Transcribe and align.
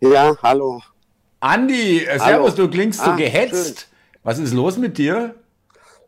Ja, 0.00 0.36
hallo. 0.42 0.82
Andi, 1.40 1.98
äh, 2.04 2.18
Hallo. 2.18 2.24
servus, 2.24 2.54
du 2.54 2.68
klingst 2.68 3.00
so 3.00 3.10
Ah, 3.12 3.16
gehetzt. 3.16 3.88
Was 4.22 4.38
ist 4.38 4.52
los 4.52 4.76
mit 4.76 4.98
dir? 4.98 5.34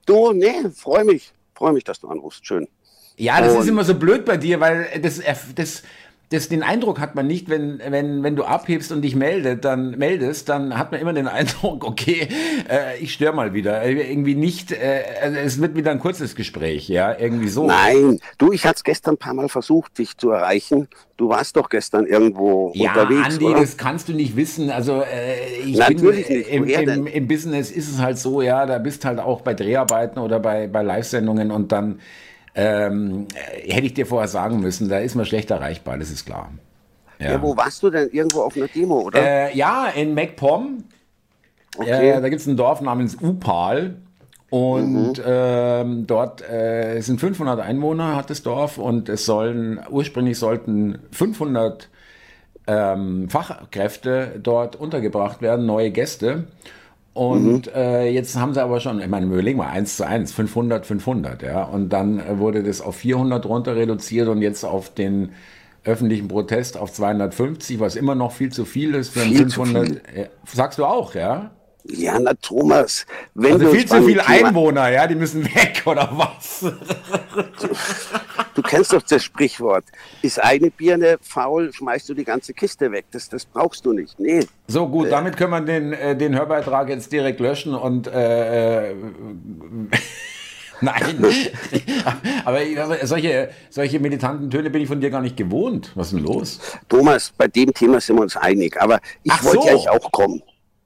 Du, 0.06 0.32
nee, 0.32 0.68
freu 0.74 1.04
mich. 1.04 1.32
Freu 1.54 1.72
mich, 1.72 1.84
dass 1.84 2.00
du 2.00 2.08
anrufst. 2.08 2.46
Schön. 2.46 2.68
Ja, 3.16 3.40
das 3.40 3.52
ist 3.52 3.60
Und- 3.60 3.68
immer 3.68 3.84
so 3.84 3.94
blöd 3.94 4.24
bei 4.24 4.36
dir, 4.36 4.60
weil 4.60 5.00
das, 5.00 5.20
das, 5.54 5.82
das, 6.32 6.48
den 6.48 6.62
Eindruck 6.62 6.98
hat 6.98 7.14
man 7.14 7.26
nicht, 7.26 7.50
wenn, 7.50 7.80
wenn, 7.86 8.22
wenn 8.22 8.36
du 8.36 8.44
abhebst 8.44 8.90
und 8.90 9.02
dich 9.02 9.14
meldet, 9.14 9.64
dann 9.64 9.98
meldest, 9.98 10.48
dann 10.48 10.78
hat 10.78 10.90
man 10.92 11.00
immer 11.00 11.12
den 11.12 11.28
Eindruck, 11.28 11.84
okay, 11.84 12.28
äh, 12.68 12.98
ich 12.98 13.12
störe 13.12 13.34
mal 13.34 13.52
wieder. 13.54 13.82
Äh, 13.82 14.10
Irgendwie 14.10 14.34
nicht, 14.34 14.72
äh, 14.72 15.02
also 15.20 15.38
es 15.38 15.60
wird 15.60 15.76
wieder 15.76 15.90
ein 15.90 15.98
kurzes 15.98 16.34
Gespräch, 16.34 16.88
ja, 16.88 17.16
irgendwie 17.18 17.48
so. 17.48 17.66
Nein, 17.66 18.18
du, 18.38 18.52
ich 18.52 18.64
hatte 18.64 18.76
es 18.76 18.84
gestern 18.84 19.14
ein 19.14 19.18
paar 19.18 19.34
Mal 19.34 19.48
versucht, 19.48 19.98
dich 19.98 20.16
zu 20.16 20.30
erreichen. 20.30 20.88
Du 21.18 21.28
warst 21.28 21.56
doch 21.56 21.68
gestern 21.68 22.06
irgendwo 22.06 22.72
Ja, 22.74 22.92
unterwegs, 22.92 23.34
Andi, 23.34 23.44
oder? 23.44 23.60
das 23.60 23.76
kannst 23.76 24.08
du 24.08 24.12
nicht 24.12 24.34
wissen. 24.34 24.70
Also 24.70 25.02
äh, 25.02 25.60
ich 25.64 25.76
Natürlich 25.76 26.26
bin, 26.26 26.38
nicht. 26.38 26.48
Im, 26.48 26.64
im, 26.66 27.06
im 27.06 27.28
Business 27.28 27.70
ist 27.70 27.88
es 27.90 27.98
halt 27.98 28.18
so, 28.18 28.42
ja, 28.42 28.66
da 28.66 28.78
bist 28.78 29.04
halt 29.04 29.20
auch 29.20 29.42
bei 29.42 29.54
Dreharbeiten 29.54 30.18
oder 30.18 30.40
bei, 30.40 30.66
bei 30.66 30.82
Live-Sendungen 30.82 31.50
und 31.50 31.70
dann 31.70 32.00
ähm, 32.54 33.26
äh, 33.34 33.70
hätte 33.72 33.86
ich 33.86 33.94
dir 33.94 34.06
vorher 34.06 34.28
sagen 34.28 34.60
müssen, 34.60 34.88
da 34.88 34.98
ist 34.98 35.14
man 35.14 35.24
schlecht 35.26 35.50
erreichbar, 35.50 35.98
das 35.98 36.10
ist 36.10 36.26
klar. 36.26 36.50
ja. 37.18 37.40
wo 37.40 37.56
warst 37.56 37.82
du 37.82 37.90
denn? 37.90 38.08
Irgendwo 38.10 38.42
auf 38.42 38.56
einer 38.56 38.68
Demo, 38.68 39.00
oder? 39.00 39.20
Äh, 39.22 39.56
ja, 39.56 39.86
in 39.88 40.14
MacPom, 40.14 40.84
okay. 41.78 42.10
äh, 42.10 42.20
da 42.20 42.28
gibt 42.28 42.40
es 42.40 42.46
ein 42.46 42.56
Dorf 42.56 42.80
namens 42.80 43.16
Upal. 43.20 43.96
Und 44.50 45.16
Mhm. 45.16 45.24
ähm, 45.24 46.06
dort 46.06 46.42
äh, 46.46 47.00
sind 47.00 47.20
500 47.20 47.58
Einwohner, 47.58 48.16
hat 48.16 48.28
das 48.28 48.42
Dorf, 48.42 48.76
und 48.76 49.08
es 49.08 49.24
sollen, 49.24 49.80
ursprünglich 49.88 50.38
sollten 50.38 50.98
500 51.10 51.88
ähm, 52.66 53.30
Fachkräfte 53.30 54.38
dort 54.42 54.76
untergebracht 54.76 55.40
werden, 55.40 55.64
neue 55.64 55.90
Gäste. 55.90 56.44
Und 57.14 57.66
Mhm. 57.66 57.72
äh, 57.74 58.08
jetzt 58.10 58.36
haben 58.36 58.54
sie 58.54 58.62
aber 58.62 58.80
schon, 58.80 59.00
ich 59.00 59.06
meine, 59.08 59.26
überlegen 59.26 59.58
wir, 59.58 59.68
1 59.68 59.96
zu 59.98 60.06
1, 60.06 60.32
500, 60.32 60.86
500, 60.86 61.42
ja. 61.42 61.62
Und 61.64 61.90
dann 61.90 62.18
äh, 62.20 62.38
wurde 62.38 62.62
das 62.62 62.80
auf 62.80 62.96
400 62.96 63.44
runter 63.46 63.76
reduziert 63.76 64.28
und 64.28 64.40
jetzt 64.40 64.64
auf 64.64 64.94
den 64.94 65.32
öffentlichen 65.84 66.28
Protest 66.28 66.76
auf 66.78 66.92
250, 66.92 67.80
was 67.80 67.96
immer 67.96 68.14
noch 68.14 68.32
viel 68.32 68.50
zu 68.52 68.64
viel 68.64 68.94
ist 68.94 69.10
für 69.10 69.22
ein 69.22 69.32
Viel 69.32 69.46
zu 69.48 69.64
500. 69.64 69.88
Äh, 70.16 70.28
sagst 70.46 70.78
du 70.78 70.86
auch, 70.86 71.14
ja? 71.14 71.50
ja, 71.84 72.18
na 72.20 72.32
Thomas, 72.40 73.04
wenn 73.34 73.54
Also 73.54 73.66
viel 73.68 73.86
zu 73.86 74.00
viele 74.02 74.26
Einwohner, 74.26 74.88
ja, 74.90 75.06
die 75.06 75.16
müssen 75.16 75.44
weg 75.54 75.82
oder 75.84 76.08
was? 76.12 76.64
Du 78.54 78.62
kennst 78.62 78.92
doch 78.92 79.02
das 79.02 79.22
Sprichwort. 79.24 79.84
Ist 80.22 80.42
eine 80.42 80.70
Birne 80.70 81.18
faul, 81.22 81.72
schmeißt 81.72 82.08
du 82.08 82.14
die 82.14 82.24
ganze 82.24 82.52
Kiste 82.52 82.92
weg. 82.92 83.06
Das, 83.10 83.28
das 83.28 83.44
brauchst 83.46 83.84
du 83.86 83.92
nicht. 83.92 84.18
Nee. 84.18 84.46
So 84.68 84.88
gut, 84.88 85.10
damit 85.10 85.36
können 85.36 85.50
wir 85.50 85.60
den, 85.60 85.92
äh, 85.92 86.16
den 86.16 86.34
Hörbeitrag 86.34 86.88
jetzt 86.88 87.12
direkt 87.12 87.40
löschen 87.40 87.74
und 87.74 88.06
äh, 88.06 88.90
äh, 88.90 88.94
Nein, 90.82 91.24
aber 92.44 92.58
aber 92.76 93.06
solche, 93.06 93.50
solche 93.70 94.00
militanten 94.00 94.50
Töne 94.50 94.68
bin 94.68 94.82
ich 94.82 94.88
von 94.88 95.00
dir 95.00 95.10
gar 95.10 95.20
nicht 95.20 95.36
gewohnt. 95.36 95.92
Was 95.94 96.08
ist 96.08 96.14
denn 96.14 96.24
los? 96.24 96.58
Thomas, 96.88 97.32
bei 97.38 97.46
dem 97.46 97.72
Thema 97.72 98.00
sind 98.00 98.16
wir 98.16 98.22
uns 98.22 98.36
einig. 98.36 98.80
Aber 98.80 98.98
ich 99.22 99.32
Ach 99.32 99.44
wollte 99.44 99.78
so. 99.78 99.84
ja 99.84 99.92
auch 99.92 100.10
kommen. 100.10 100.42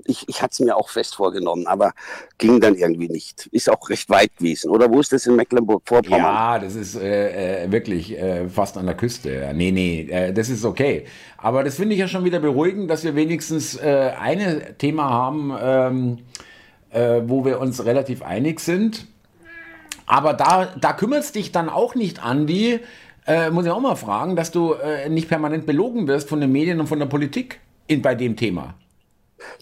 Ich, 0.06 0.28
ich 0.28 0.42
hatte 0.42 0.52
es 0.52 0.60
mir 0.60 0.76
auch 0.76 0.88
fest 0.88 1.14
vorgenommen, 1.14 1.66
aber 1.66 1.92
ging 2.38 2.60
dann 2.60 2.74
irgendwie 2.74 3.08
nicht. 3.08 3.48
Ist 3.52 3.70
auch 3.70 3.88
recht 3.88 4.08
weit 4.08 4.36
gewesen. 4.36 4.70
Oder 4.70 4.90
wo 4.90 5.00
ist 5.00 5.12
das 5.12 5.26
in 5.26 5.36
Mecklenburg-Vorpommern? 5.36 6.20
Ja, 6.20 6.58
das 6.58 6.74
ist 6.74 6.96
äh, 6.96 7.64
äh, 7.64 7.72
wirklich 7.72 8.18
äh, 8.18 8.48
fast 8.48 8.76
an 8.76 8.86
der 8.86 8.94
Küste. 8.94 9.52
Nee, 9.54 9.72
nee, 9.72 10.08
äh, 10.10 10.32
das 10.32 10.48
ist 10.48 10.64
okay. 10.64 11.04
Aber 11.38 11.64
das 11.64 11.76
finde 11.76 11.94
ich 11.94 12.00
ja 12.00 12.08
schon 12.08 12.24
wieder 12.24 12.40
beruhigend, 12.40 12.90
dass 12.90 13.04
wir 13.04 13.14
wenigstens 13.14 13.76
äh, 13.76 14.12
ein 14.18 14.74
Thema 14.78 15.10
haben, 15.10 15.52
ähm, 15.60 16.18
äh, 16.90 17.22
wo 17.26 17.44
wir 17.44 17.60
uns 17.60 17.84
relativ 17.84 18.22
einig 18.22 18.60
sind. 18.60 19.06
Aber 20.06 20.34
da, 20.34 20.66
da 20.80 20.92
kümmert 20.92 21.34
dich 21.34 21.52
dann 21.52 21.68
auch 21.68 21.94
nicht, 21.94 22.22
Andi, 22.22 22.80
äh, 23.26 23.50
muss 23.50 23.66
ich 23.66 23.70
auch 23.70 23.80
mal 23.80 23.96
fragen, 23.96 24.36
dass 24.36 24.52
du 24.52 24.74
äh, 24.74 25.08
nicht 25.08 25.28
permanent 25.28 25.66
belogen 25.66 26.06
wirst 26.06 26.28
von 26.28 26.40
den 26.40 26.52
Medien 26.52 26.78
und 26.80 26.86
von 26.86 26.98
der 26.98 27.06
Politik 27.06 27.60
in, 27.88 28.02
bei 28.02 28.14
dem 28.14 28.36
Thema. 28.36 28.74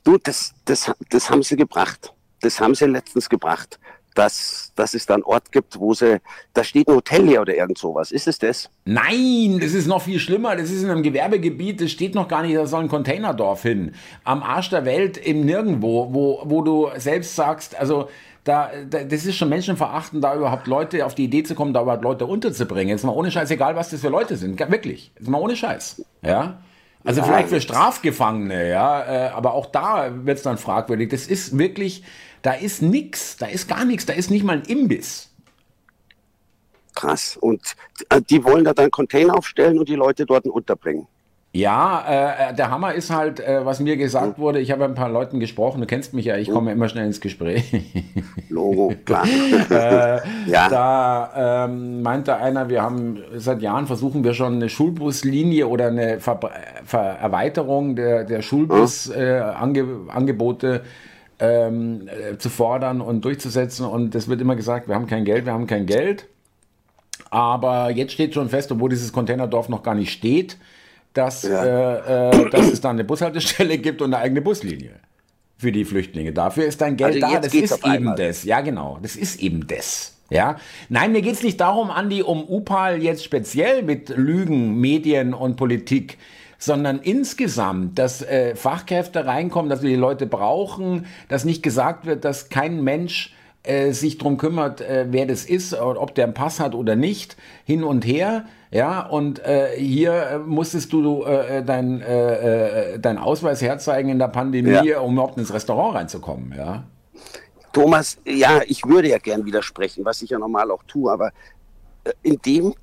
Du, 0.05 0.19
das, 0.19 0.55
das, 0.65 0.93
das 1.11 1.31
haben 1.31 1.43
sie 1.43 1.57
gebracht. 1.57 2.13
Das 2.41 2.61
haben 2.61 2.75
sie 2.75 2.87
letztens 2.87 3.29
gebracht. 3.29 3.79
Dass, 4.15 4.71
dass 4.77 4.95
es 4.95 5.07
da 5.07 5.15
einen 5.15 5.25
Ort 5.25 5.51
gibt, 5.51 5.81
wo 5.81 5.93
sie, 5.93 6.21
da 6.53 6.63
steht 6.63 6.87
ein 6.87 6.95
Hotel 6.95 7.27
hier 7.27 7.41
oder 7.41 7.57
irgend 7.57 7.79
sowas. 7.79 8.13
Ist 8.13 8.29
es 8.29 8.39
das? 8.39 8.71
Nein, 8.85 9.59
das 9.61 9.75
ist 9.75 9.89
noch 9.89 10.03
viel 10.03 10.21
schlimmer. 10.21 10.55
Das 10.55 10.71
ist 10.71 10.85
in 10.85 10.91
einem 10.91 11.03
Gewerbegebiet, 11.03 11.81
das 11.81 11.91
steht 11.91 12.15
noch 12.15 12.29
gar 12.29 12.43
nicht, 12.43 12.55
da 12.55 12.65
soll 12.65 12.83
ein 12.85 12.89
Containerdorf 12.89 13.63
hin. 13.63 13.93
Am 14.23 14.45
Arsch 14.45 14.71
der 14.71 14.85
Welt, 14.85 15.17
im 15.17 15.45
Nirgendwo, 15.45 16.15
wo, 16.15 16.43
wo 16.45 16.63
du 16.63 16.91
selbst 16.97 17.35
sagst, 17.35 17.75
also 17.75 18.09
da, 18.45 18.71
da, 18.89 19.03
das 19.03 19.27
ist 19.27 19.35
schon 19.37 19.49
menschenverachtend, 19.49 20.23
da 20.23 20.37
überhaupt 20.37 20.69
Leute 20.69 21.05
auf 21.05 21.15
die 21.15 21.25
Idee 21.25 21.43
zu 21.43 21.55
kommen, 21.55 21.73
da 21.73 21.83
überhaupt 21.83 22.05
Leute 22.05 22.27
unterzubringen. 22.27 22.91
Jetzt 22.91 23.05
mal 23.05 23.13
ohne 23.13 23.31
Scheiß, 23.31 23.51
egal 23.51 23.75
was 23.75 23.91
das 23.91 24.01
für 24.01 24.11
Leute 24.11 24.37
sind, 24.37 24.61
wirklich. 24.61 25.11
Jetzt 25.19 25.29
mal 25.29 25.39
ohne 25.39 25.57
Scheiß. 25.57 26.05
Ja. 26.23 26.59
Also 27.05 27.21
Ja, 27.21 27.27
vielleicht 27.27 27.51
für 27.51 27.61
Strafgefangene, 27.61 28.69
ja, 28.69 29.27
äh, 29.27 29.29
aber 29.29 29.53
auch 29.53 29.67
da 29.67 30.11
wird 30.25 30.39
es 30.39 30.43
dann 30.43 30.57
fragwürdig. 30.57 31.11
Das 31.11 31.27
ist 31.27 31.57
wirklich, 31.59 32.03
da 32.41 32.53
ist 32.53 32.81
nix, 32.81 33.37
da 33.37 33.47
ist 33.47 33.69
gar 33.69 33.85
nichts, 33.85 34.07
da 34.07 34.15
ist 34.15 34.31
nicht 34.31 34.43
mal 34.43 34.57
ein 34.57 34.65
Imbiss. 34.65 35.31
Krass. 36.95 37.37
Und 37.37 37.75
äh, 38.09 38.23
die 38.23 38.43
wollen 38.45 38.65
da 38.65 38.73
dann 38.73 38.91
Container 38.91 39.37
aufstellen 39.37 39.79
und 39.79 39.89
die 39.89 39.97
Leute 39.97 40.25
dort 40.25 40.47
unterbringen. 40.47 41.07
Ja, 41.57 42.49
äh, 42.51 42.55
der 42.55 42.73
Hammer 42.73 42.95
ist 42.95 43.11
halt, 43.11 43.39
äh, 43.39 43.65
was 43.65 43.79
mir 43.79 43.97
gesagt 43.97 44.41
wurde, 44.41 44.59
ich 44.59 44.73
habe 44.73 44.85
ein 44.85 44.97
paar 44.97 45.09
Leuten 45.09 45.39
gesprochen, 45.39 45.81
du 45.81 45.87
kennst 45.87 46.13
mich 46.13 46.25
ja, 46.25 46.37
ich 46.37 46.51
komme 46.51 46.73
immer 46.73 46.89
schnell 46.89 47.07
ins 47.07 47.21
Gespräch. 47.21 47.73
Logo, 48.49 48.93
klar. 49.05 49.25
ja. 50.47 50.69
Da 50.69 51.67
ähm, 51.67 52.03
meinte 52.03 52.39
einer, 52.39 52.69
wir 52.69 52.83
haben 52.83 53.23
seit 53.37 53.63
Jahren 53.63 53.87
versuchen 53.87 54.25
wir 54.25 54.35
schon 54.35 54.55
eine 54.55 54.69
Schulbuslinie 54.69 55.69
oder 55.69 55.87
eine 55.87 56.19
Ver 56.19 56.41
Ver 56.85 57.01
Erweiterung 57.01 57.95
der, 57.95 58.25
der 58.25 58.43
Schulbusangebote 58.43 59.17
äh, 59.17 59.41
Ange 59.41 59.87
Angebote, 60.09 60.83
ähm, 61.39 62.09
äh, 62.09 62.37
zu 62.37 62.51
fordern 62.51 63.01
und 63.01 63.25
durchzusetzen. 63.25 63.87
Und 63.87 64.17
es 64.17 64.29
wird 64.29 64.41
immer 64.41 64.57
gesagt, 64.57 64.89
wir 64.89 64.97
haben 64.97 65.07
kein 65.07 65.25
Geld, 65.25 65.47
wir 65.47 65.53
haben 65.53 65.69
kein 65.69 65.87
Geld. 65.87 66.27
Aber 67.31 67.91
jetzt 67.91 68.13
steht 68.13 68.35
schon 68.35 68.49
fest, 68.49 68.73
obwohl 68.73 68.91
dieses 68.91 69.13
Containerdorf 69.13 69.69
noch 69.69 69.85
gar 69.85 69.95
nicht 69.95 70.11
steht, 70.11 70.57
dass, 71.15 71.43
Ja. 71.45 71.65
äh, 71.65 72.31
äh, 72.31 72.51
dass 72.51 72.71
es 72.71 72.81
da 72.81 72.91
eine 72.91 73.05
Bushaltestelle 73.05 73.79
gibt 73.79 74.03
und 74.03 74.13
eine 74.15 74.23
eigene 74.23 74.43
Buslinie 74.43 74.91
für 75.57 75.73
die 75.73 75.85
Flüchtlinge. 75.85 76.33
Dafür 76.33 76.67
ist 76.67 76.81
dein 76.81 76.97
Geld 76.97 77.23
Also 77.23 77.35
da. 77.35 77.41
Das 77.41 77.55
ist 77.55 77.73
eben 77.79 77.85
einmal. 77.85 78.17
das. 78.17 78.45
Ja, 78.45 78.61
genau. 78.61 78.99
Das 79.01 79.17
ist 79.17 79.41
eben 79.41 79.67
das. 79.67 80.11
Ja. 80.31 80.57
Nein, 80.89 81.13
mir 81.13 81.23
geht 81.23 81.35
es 81.35 81.43
nicht 81.43 81.61
darum, 81.61 81.91
Andi, 81.91 82.23
um 82.23 82.45
Upal 82.49 83.03
jetzt 83.03 83.25
speziell 83.25 83.83
mit 83.83 84.09
Lügen, 84.09 84.81
Medien 84.81 85.33
und 85.35 85.57
Politik, 85.57 86.19
sondern 86.59 86.99
insgesamt, 87.01 87.99
dass 87.99 88.23
äh, 88.23 88.57
Fachkräfte 88.57 89.27
reinkommen, 89.27 89.69
dass 89.71 89.83
wir 89.83 89.91
die 89.91 89.97
Leute 89.97 90.27
brauchen, 90.27 91.07
dass 91.29 91.45
nicht 91.45 91.63
gesagt 91.63 92.07
wird, 92.07 92.25
dass 92.25 92.49
kein 92.49 92.83
Mensch 92.83 93.35
äh, 93.65 93.93
sich 93.93 94.19
drum 94.19 94.37
kümmert, 94.37 94.81
äh, 94.81 95.07
wer 95.11 95.27
das 95.27 95.45
ist, 95.45 95.75
ob 95.75 96.15
der 96.15 96.25
einen 96.25 96.35
Pass 96.35 96.61
hat 96.61 96.75
oder 96.75 96.97
nicht, 96.97 97.37
hin 97.65 97.83
und 97.83 98.05
her. 98.07 98.45
Ja, 98.71 99.07
und 99.07 99.39
äh, 99.45 99.77
hier 99.79 100.13
äh, 100.13 100.39
musstest 100.39 100.93
du 100.93 101.23
äh, 101.25 101.63
dein, 101.65 102.01
äh, 102.01 102.95
äh, 102.95 102.99
deinen 102.99 103.19
Ausweis 103.19 103.63
herzeigen 103.63 104.09
in 104.09 104.19
der 104.19 104.29
Pandemie, 104.29 104.89
Ja. 104.89 105.01
um 105.01 105.15
überhaupt 105.15 105.39
ins 105.39 105.53
Restaurant 105.53 105.95
reinzukommen. 105.97 106.53
Ja. 106.57 106.85
Thomas, 107.73 108.19
ja, 108.25 108.63
ich 108.67 108.85
würde 108.85 109.09
ja 109.09 109.19
gern 109.19 109.45
widersprechen, 109.45 110.05
was 110.05 110.23
ich 110.23 110.31
ja 110.31 110.39
normal 110.39 110.71
auch 110.71 110.83
tue, 110.85 111.11
aber 111.11 111.29
äh, 112.05 112.13
in 112.23 112.39
dem, 112.45 112.75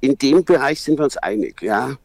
in 0.00 0.16
dem 0.18 0.44
Bereich 0.44 0.82
sind 0.82 0.98
wir 0.98 1.04
uns 1.04 1.16
einig, 1.16 1.62
ja. 1.62 1.96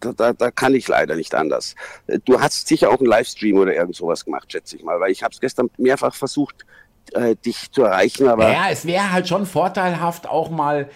Da, 0.00 0.12
da, 0.12 0.34
da 0.34 0.50
kann 0.50 0.74
ich 0.74 0.88
leider 0.88 1.16
nicht 1.16 1.34
anders. 1.34 1.74
Äh, 2.06 2.18
Du 2.24 2.38
hast 2.40 2.68
sicher 2.68 2.90
auch 2.90 2.98
einen 2.98 3.06
Livestream 3.08 3.56
oder 3.58 3.74
irgend 3.74 3.96
sowas 3.96 4.24
gemacht, 4.24 4.50
schätze 4.52 4.76
ich 4.76 4.84
mal, 4.84 5.00
weil 5.00 5.10
ich 5.10 5.22
habe 5.22 5.32
es 5.32 5.40
gestern 5.40 5.70
mehrfach 5.78 6.14
versucht, 6.14 6.66
äh, 7.14 7.36
dich 7.36 7.70
zu 7.72 7.82
erreichen, 7.82 8.28
aber 8.28 8.50
Ja, 8.50 8.66
es 8.70 8.86
wäre 8.86 9.12
halt 9.12 9.28
schon 9.28 9.46
vorteilhaft, 9.46 10.28
auch 10.28 10.50
mal, 10.50 10.88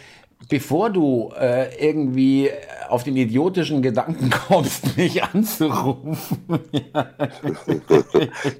bevor 0.48 0.90
du 0.90 1.32
äh, 1.38 1.74
irgendwie 1.84 2.50
auf 2.88 3.04
den 3.04 3.16
idiotischen 3.16 3.82
Gedanken 3.82 4.30
kommst, 4.48 4.96
mich 4.96 5.22
anzurufen. 5.22 6.16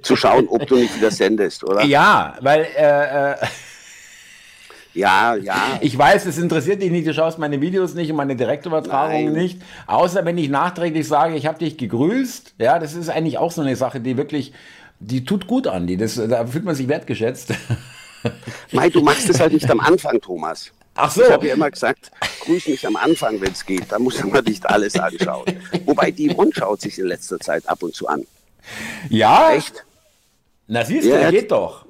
zu 0.03 0.17
schauen, 0.17 0.47
ob 0.49 0.67
du 0.67 0.77
nicht 0.77 0.97
wieder 0.97 1.11
sendest, 1.11 1.65
oder? 1.65 1.85
Ja, 1.85 2.35
weil 2.41 2.67
äh, 2.77 3.33
äh, 3.33 3.37
Ja, 4.93 5.35
ja. 5.37 5.57
ich 5.81 5.97
weiß, 5.97 6.27
es 6.27 6.39
interessiert 6.39 6.83
dich 6.83 6.91
nicht, 6.91 7.07
du 7.07 7.15
schaust 7.15 7.39
meine 7.39 7.61
Videos 7.61 7.95
nicht 7.95 8.11
und 8.11 8.17
meine 8.17 8.37
Direktübertragungen 8.37 9.33
Nein. 9.33 9.43
nicht. 9.43 9.63
Außer 9.87 10.25
wenn 10.25 10.39
ich 10.39 10.49
nachträglich 10.49 11.07
sage, 11.07 11.37
ich 11.37 11.47
habe 11.47 11.59
dich 11.59 11.77
gegrüßt. 11.77 12.55
Ja, 12.59 12.79
das 12.79 12.95
ist 12.95 13.09
eigentlich 13.09 13.39
auch 13.39 13.53
so 13.53 13.63
eine 13.63 13.77
Sache, 13.77 14.01
die 14.01 14.17
wirklich, 14.17 14.53
die 15.01 15.25
tut 15.25 15.47
gut 15.47 15.67
an. 15.67 15.87
Die, 15.87 15.97
das, 15.97 16.15
da 16.15 16.47
fühlt 16.47 16.65
man 16.65 16.75
sich 16.75 16.87
wertgeschätzt. 16.89 17.53
Mei, 18.73 18.91
du 18.91 19.01
machst 19.03 19.29
es 19.29 19.41
halt 19.41 19.53
nicht 19.53 19.69
am 19.71 19.81
Anfang, 19.81 20.21
Thomas. 20.21 20.71
Ach 20.95 21.11
so. 21.11 21.23
Ich 21.23 21.31
habe 21.31 21.47
ja 21.49 21.55
immer 21.55 21.71
gesagt, 21.71 22.11
grüß 22.45 22.69
mich 22.69 22.87
am 22.87 22.97
Anfang, 22.97 23.41
wenn 23.41 23.53
es 23.53 23.65
geht. 23.65 23.91
Da 23.91 23.99
muss 23.99 24.23
man 24.23 24.45
nicht 24.45 24.67
alles 24.69 24.99
anschauen. 24.99 25.47
Wobei 25.87 26.11
die 26.11 26.31
Yvonne 26.35 26.51
schaut 26.55 26.81
sich 26.83 26.99
in 26.99 27.07
letzter 27.07 27.39
Zeit 27.41 27.67
ab 27.69 27.83
und 27.83 27.95
zu 27.95 28.07
an. 28.09 28.27
Ja? 29.09 29.53
Echt? 29.53 29.85
Na 30.67 30.85
siehst 30.85 31.07
du, 31.07 31.11
Ja. 31.19 31.31
geht 31.31 31.51
doch. 31.51 31.87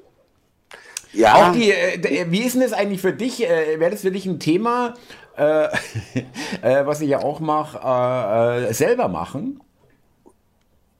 Ja, 1.13 1.49
Auch 1.49 1.51
die, 1.51 1.71
äh, 1.71 1.97
d- 1.97 2.27
wie 2.29 2.39
ist 2.43 2.53
denn 2.53 2.61
das 2.61 2.71
eigentlich 2.71 3.01
für 3.01 3.11
dich? 3.11 3.43
Äh, 3.43 3.77
Wäre 3.79 3.91
das 3.91 4.01
für 4.01 4.11
dich 4.11 4.25
ein 4.25 4.39
Thema, 4.39 4.93
äh, 5.35 5.65
äh, 6.61 6.85
was 6.85 7.01
ich 7.01 7.09
ja 7.09 7.19
auch 7.19 7.41
mache, 7.41 7.77
äh, 7.83 8.69
äh, 8.69 8.73
selber 8.73 9.09
machen? 9.09 9.59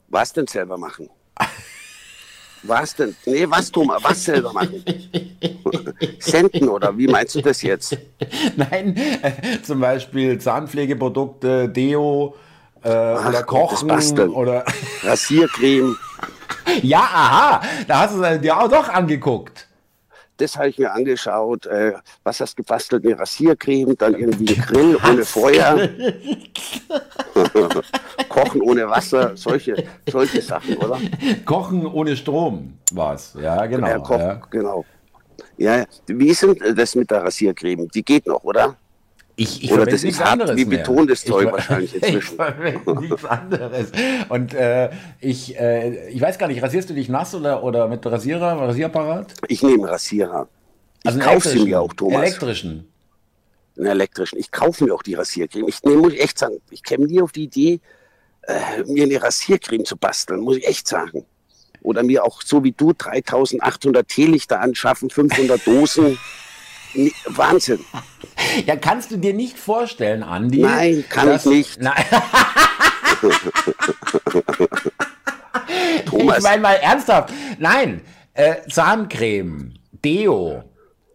was 0.09 0.33
denn 0.33 0.47
selber 0.47 0.77
machen? 0.77 1.09
Was 2.63 2.95
denn? 2.95 3.15
Nee, 3.25 3.45
was, 3.49 3.71
Thomas? 3.71 4.03
Was 4.03 4.23
selber 4.23 4.53
machen? 4.53 4.83
Senden 6.19 6.69
oder 6.69 6.97
wie 6.97 7.07
meinst 7.07 7.35
du 7.35 7.41
das 7.41 7.61
jetzt? 7.61 7.97
Nein, 8.55 8.95
äh, 8.95 9.61
zum 9.63 9.79
Beispiel 9.79 10.37
Zahnpflegeprodukte, 10.39 11.69
Deo 11.69 12.35
äh, 12.83 12.89
oder 12.89 13.43
Gott, 13.43 13.71
das 13.71 14.15
Kochen 14.15 14.29
oder. 14.29 14.63
Rasiercreme, 15.03 15.97
Ja, 16.81 16.99
aha, 16.99 17.61
da 17.87 17.99
hast 18.01 18.15
du 18.15 18.23
es 18.23 18.41
dir 18.41 18.57
auch 18.57 18.69
doch 18.69 18.89
angeguckt. 18.89 19.67
Das 20.41 20.57
habe 20.57 20.69
ich 20.69 20.77
mir 20.77 20.91
angeschaut. 20.91 21.65
Äh, 21.67 21.93
was 22.23 22.39
hast 22.39 22.57
du 22.57 22.63
gebastelt? 22.63 23.05
Eine 23.05 23.19
Rasiercreme, 23.19 23.95
dann 23.97 24.15
irgendwie 24.15 24.55
ein 24.55 24.61
Grill 24.61 24.97
ohne 25.07 25.23
Feuer. 25.25 25.89
Kochen 28.29 28.61
ohne 28.61 28.89
Wasser, 28.89 29.35
solche, 29.37 29.83
solche 30.09 30.41
Sachen, 30.41 30.77
oder? 30.77 30.99
Kochen 31.45 31.85
ohne 31.85 32.15
Strom 32.15 32.77
war's. 32.91 33.35
Ja, 33.39 33.65
genau. 33.65 33.87
Ja, 33.87 33.99
kochen, 33.99 34.19
ja. 34.19 34.41
genau. 34.49 34.85
Ja, 35.57 35.77
ja. 35.77 35.85
wie 36.07 36.27
ist 36.27 36.41
denn 36.43 36.57
das 36.75 36.95
mit 36.95 37.11
der 37.11 37.23
Rasiercreme? 37.23 37.87
Die 37.89 38.03
geht 38.03 38.25
noch, 38.25 38.43
oder? 38.43 38.75
Ich, 39.41 39.63
ich 39.63 39.71
Oder 39.71 39.85
das 39.85 40.03
ist 40.03 40.19
hart 40.19 40.29
anderes 40.33 40.55
wie 40.55 40.65
mehr. 40.65 40.79
Beton, 40.79 41.07
das 41.07 41.23
Ich 41.23 41.29
Zeug 41.29 41.45
ver- 41.45 41.51
wahrscheinlich 41.53 41.95
Ich 41.95 42.03
inzwischen. 42.03 42.35
verwende 42.35 42.99
nichts 43.01 43.25
anderes. 43.25 43.91
Und 44.29 44.53
äh, 44.53 44.91
ich, 45.19 45.59
äh, 45.59 46.09
ich 46.09 46.21
weiß 46.21 46.37
gar 46.37 46.47
nicht, 46.47 46.61
rasierst 46.61 46.89
du 46.89 46.93
dich 46.93 47.09
nass 47.09 47.33
oder, 47.33 47.63
oder 47.63 47.87
mit 47.87 48.05
Rasierer, 48.05 48.53
Rasierapparat? 48.59 49.33
Ich 49.47 49.63
nehme 49.63 49.89
Rasierer. 49.89 50.47
Ich 51.03 51.09
einen 51.11 51.19
kaufe 51.21 51.49
sie 51.49 51.63
mir 51.63 51.81
auch, 51.81 51.93
Thomas. 51.93 52.21
Elektrischen. 52.21 52.87
einen 53.77 53.87
elektrischen. 53.87 54.37
Ich 54.37 54.51
kaufe 54.51 54.83
mir 54.83 54.93
auch 54.93 55.01
die 55.01 55.15
Rasiercreme. 55.15 55.67
Ich 55.69 55.81
nee, 55.83 55.95
muss 55.95 56.13
ich 56.13 56.21
echt 56.21 56.37
sagen, 56.37 56.57
ich 56.69 56.83
käme 56.83 57.05
nie 57.07 57.21
auf 57.21 57.31
die 57.31 57.45
Idee, 57.45 57.79
äh, 58.43 58.83
mir 58.85 59.05
eine 59.05 59.21
Rasiercreme 59.23 59.85
zu 59.85 59.97
basteln, 59.97 60.41
muss 60.41 60.57
ich 60.57 60.67
echt 60.67 60.87
sagen. 60.87 61.25
Oder 61.81 62.03
mir 62.03 62.23
auch 62.23 62.43
so 62.43 62.63
wie 62.63 62.73
du 62.73 62.93
3800 62.93 64.07
Teelichter 64.07 64.61
anschaffen, 64.61 65.09
500 65.09 65.65
Dosen. 65.65 66.19
Nee, 66.93 67.11
Wahnsinn. 67.25 67.79
Ja, 68.65 68.75
kannst 68.75 69.11
du 69.11 69.17
dir 69.17 69.33
nicht 69.33 69.57
vorstellen, 69.57 70.23
Andi? 70.23 70.59
Nein, 70.59 71.03
kann 71.09 71.27
dass- 71.27 71.45
ich 71.45 71.51
nicht. 71.51 71.81
Nein. 71.81 72.03
Thomas. 76.05 76.37
Ich 76.37 76.43
meine 76.43 76.61
mal 76.61 76.73
ernsthaft. 76.75 77.33
Nein, 77.59 78.01
äh, 78.33 78.55
Zahncreme, 78.69 79.73
Deo, 80.03 80.63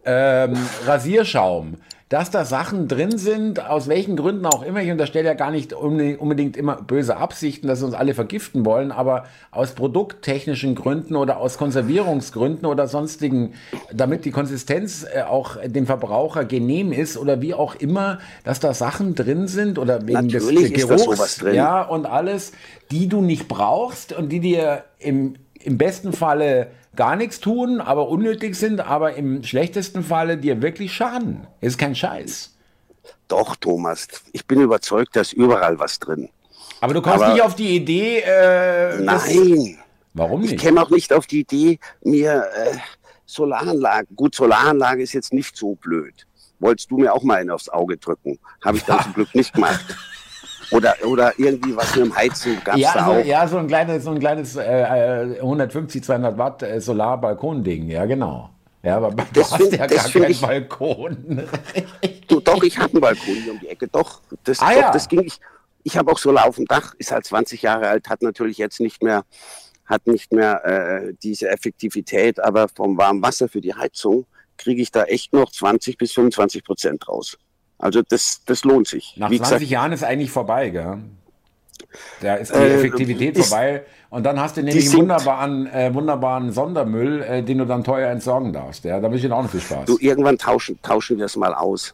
ähm, 0.05 0.57
Rasierschaum, 0.85 1.77
dass 2.09 2.31
da 2.31 2.45
Sachen 2.45 2.87
drin 2.87 3.17
sind, 3.17 3.65
aus 3.65 3.89
welchen 3.89 4.15
Gründen 4.15 4.45
auch 4.45 4.63
immer. 4.63 4.81
Ich 4.81 4.91
unterstelle 4.91 5.25
ja 5.25 5.33
gar 5.33 5.51
nicht 5.51 5.73
unbedingt 5.73 6.55
immer 6.55 6.81
böse 6.81 7.17
Absichten, 7.17 7.67
dass 7.67 7.79
sie 7.79 7.85
uns 7.85 7.93
alle 7.93 8.13
vergiften 8.13 8.65
wollen, 8.65 8.93
aber 8.93 9.25
aus 9.51 9.73
produkttechnischen 9.73 10.73
Gründen 10.73 11.17
oder 11.17 11.37
aus 11.37 11.57
Konservierungsgründen 11.57 12.65
oder 12.65 12.87
sonstigen, 12.87 13.55
damit 13.93 14.23
die 14.23 14.31
Konsistenz 14.31 15.05
äh, 15.05 15.23
auch 15.23 15.57
dem 15.65 15.85
Verbraucher 15.85 16.45
genehm 16.45 16.93
ist 16.93 17.17
oder 17.17 17.41
wie 17.41 17.53
auch 17.53 17.75
immer, 17.75 18.19
dass 18.45 18.61
da 18.61 18.73
Sachen 18.73 19.13
drin 19.13 19.49
sind 19.49 19.77
oder 19.77 20.07
wegen 20.07 20.27
Natürlich 20.27 20.73
des 20.73 20.87
Geruchs, 20.87 21.43
ja, 21.51 21.81
und 21.81 22.05
alles, 22.05 22.53
die 22.89 23.09
du 23.09 23.21
nicht 23.21 23.49
brauchst 23.49 24.13
und 24.13 24.29
die 24.29 24.39
dir 24.39 24.85
im, 24.99 25.35
im 25.61 25.77
besten 25.77 26.13
Falle 26.13 26.67
gar 26.97 27.15
nichts 27.15 27.39
tun, 27.39 27.79
aber 27.79 28.09
unnötig 28.09 28.55
sind, 28.55 28.81
aber 28.81 29.15
im 29.15 29.43
schlechtesten 29.43 30.03
Falle 30.03 30.37
dir 30.37 30.61
wirklich 30.61 30.93
schaden. 30.93 31.47
Ist 31.61 31.77
kein 31.77 31.95
Scheiß. 31.95 32.53
Doch, 33.29 33.55
Thomas, 33.55 34.07
ich 34.33 34.45
bin 34.45 34.59
überzeugt, 34.59 35.15
da 35.15 35.21
ist 35.21 35.31
überall 35.33 35.79
was 35.79 35.99
drin. 35.99 36.29
Aber 36.81 36.93
du 36.93 37.01
kommst 37.01 37.23
Aber- 37.23 37.33
nicht 37.33 37.41
auf 37.41 37.55
die 37.55 37.75
Idee, 37.75 38.19
äh, 38.19 38.99
Nein, 39.01 39.77
warum 40.13 40.43
ich 40.43 40.51
nicht? 40.51 40.61
käme 40.61 40.81
auch 40.81 40.89
nicht 40.89 41.13
auf 41.13 41.25
die 41.27 41.39
Idee, 41.41 41.79
mir 42.03 42.43
äh, 42.55 42.75
Solaranlagen, 43.25 44.15
gut, 44.15 44.35
Solaranlage 44.35 45.01
ist 45.03 45.13
jetzt 45.13 45.33
nicht 45.33 45.55
so 45.55 45.75
blöd. 45.75 46.25
Wolltest 46.59 46.89
du 46.91 46.97
mir 46.97 47.13
auch 47.13 47.23
mal 47.23 47.35
eine 47.35 47.53
aufs 47.53 47.69
Auge 47.69 47.97
drücken? 47.97 48.39
Habe 48.63 48.77
ich 48.77 48.83
dann 48.83 49.01
zum 49.03 49.13
Glück 49.13 49.33
nicht 49.35 49.53
gemacht. 49.53 49.83
Oder, 50.71 50.95
oder 51.05 51.33
irgendwie 51.39 51.75
was 51.75 51.95
mit 51.95 52.05
dem 52.05 52.15
Heizen 52.15 52.57
gab 52.63 52.75
es 52.75 52.81
Ja, 52.81 52.93
da 52.93 53.05
so, 53.05 53.11
auch. 53.11 53.25
ja, 53.25 53.47
so 53.47 53.57
ein 53.57 53.67
kleines, 53.67 54.03
so 54.03 54.11
ein 54.11 54.19
kleines 54.19 54.55
äh, 54.57 54.63
äh, 55.33 55.39
150, 55.39 56.03
200 56.03 56.37
Watt 56.37 56.63
äh, 56.63 56.81
Solar-Balkon-Ding, 56.81 57.89
ja 57.89 58.05
genau. 58.05 58.49
Ja, 58.83 58.97
aber 58.97 59.11
du 59.11 59.23
Das 59.33 59.51
hast 59.51 59.61
find- 59.61 59.73
ja 59.77 59.87
gar 59.87 59.97
keinen 60.03 60.31
ich- 60.31 60.41
Balkon. 60.41 61.43
Du, 62.27 62.39
doch, 62.41 62.61
ich 62.63 62.77
habe 62.77 62.91
einen 62.93 63.01
Balkon 63.01 63.33
hier 63.35 63.53
um 63.53 63.59
die 63.59 63.67
Ecke. 63.69 63.87
Doch, 63.87 64.21
das, 64.43 64.59
Ah, 64.59 64.71
doch, 64.73 64.79
ja. 64.81 64.91
das 64.91 65.07
ging. 65.07 65.21
Ich, 65.23 65.39
ich 65.83 65.97
habe 65.97 66.11
auch 66.11 66.17
Solar 66.17 66.45
auf 66.47 66.57
dem 66.57 66.65
Dach, 66.65 66.93
ist 66.97 67.11
halt 67.11 67.25
20 67.25 67.61
Jahre 67.61 67.87
alt, 67.87 68.09
hat 68.09 68.21
natürlich 68.21 68.57
jetzt 68.57 68.79
nicht 68.81 69.01
mehr, 69.01 69.23
hat 69.85 70.05
nicht 70.05 70.33
mehr 70.33 70.65
äh, 70.65 71.13
diese 71.23 71.49
Effektivität, 71.49 72.39
aber 72.41 72.67
vom 72.67 72.97
warmen 72.97 73.21
Wasser 73.23 73.47
für 73.47 73.61
die 73.61 73.73
Heizung 73.73 74.25
kriege 74.57 74.81
ich 74.81 74.91
da 74.91 75.03
echt 75.03 75.33
noch 75.33 75.51
20 75.51 75.97
bis 75.97 76.11
25 76.13 76.63
Prozent 76.63 77.07
raus. 77.07 77.37
Also 77.79 78.01
das, 78.01 78.41
das 78.45 78.63
lohnt 78.63 78.87
sich. 78.87 79.13
Nach 79.17 79.29
Wie 79.29 79.37
20 79.37 79.55
gesagt, 79.59 79.71
Jahren 79.71 79.91
ist 79.91 80.03
eigentlich 80.03 80.31
vorbei, 80.31 80.69
gell? 80.69 80.97
Da 82.21 82.35
ist 82.35 82.53
die 82.53 82.57
Äh, 82.57 82.75
Effektivität 82.75 83.37
ist- 83.37 83.49
vorbei 83.49 83.83
und 84.09 84.23
dann 84.23 84.39
hast 84.39 84.57
du 84.57 84.63
nämlich 84.63 84.87
einen 84.89 84.97
wunderbaren, 84.99 85.67
äh, 85.67 85.93
wunderbaren 85.93 86.51
Sondermüll, 86.51 87.21
äh, 87.21 87.43
den 87.43 87.59
du 87.59 87.65
dann 87.65 87.83
teuer 87.83 88.09
entsorgen 88.09 88.51
darfst. 88.53 88.83
Ja, 88.83 88.99
da 88.99 89.03
wünsche 89.11 89.25
ich 89.25 89.29
dir 89.31 89.35
auch 89.35 89.43
noch 89.43 89.49
viel 89.49 89.61
Spaß. 89.61 89.85
du, 89.85 89.97
irgendwann 89.99 90.37
tauschen, 90.37 90.79
tauschen 90.81 91.17
wir 91.17 91.25
es 91.25 91.35
mal 91.35 91.53
aus. 91.53 91.93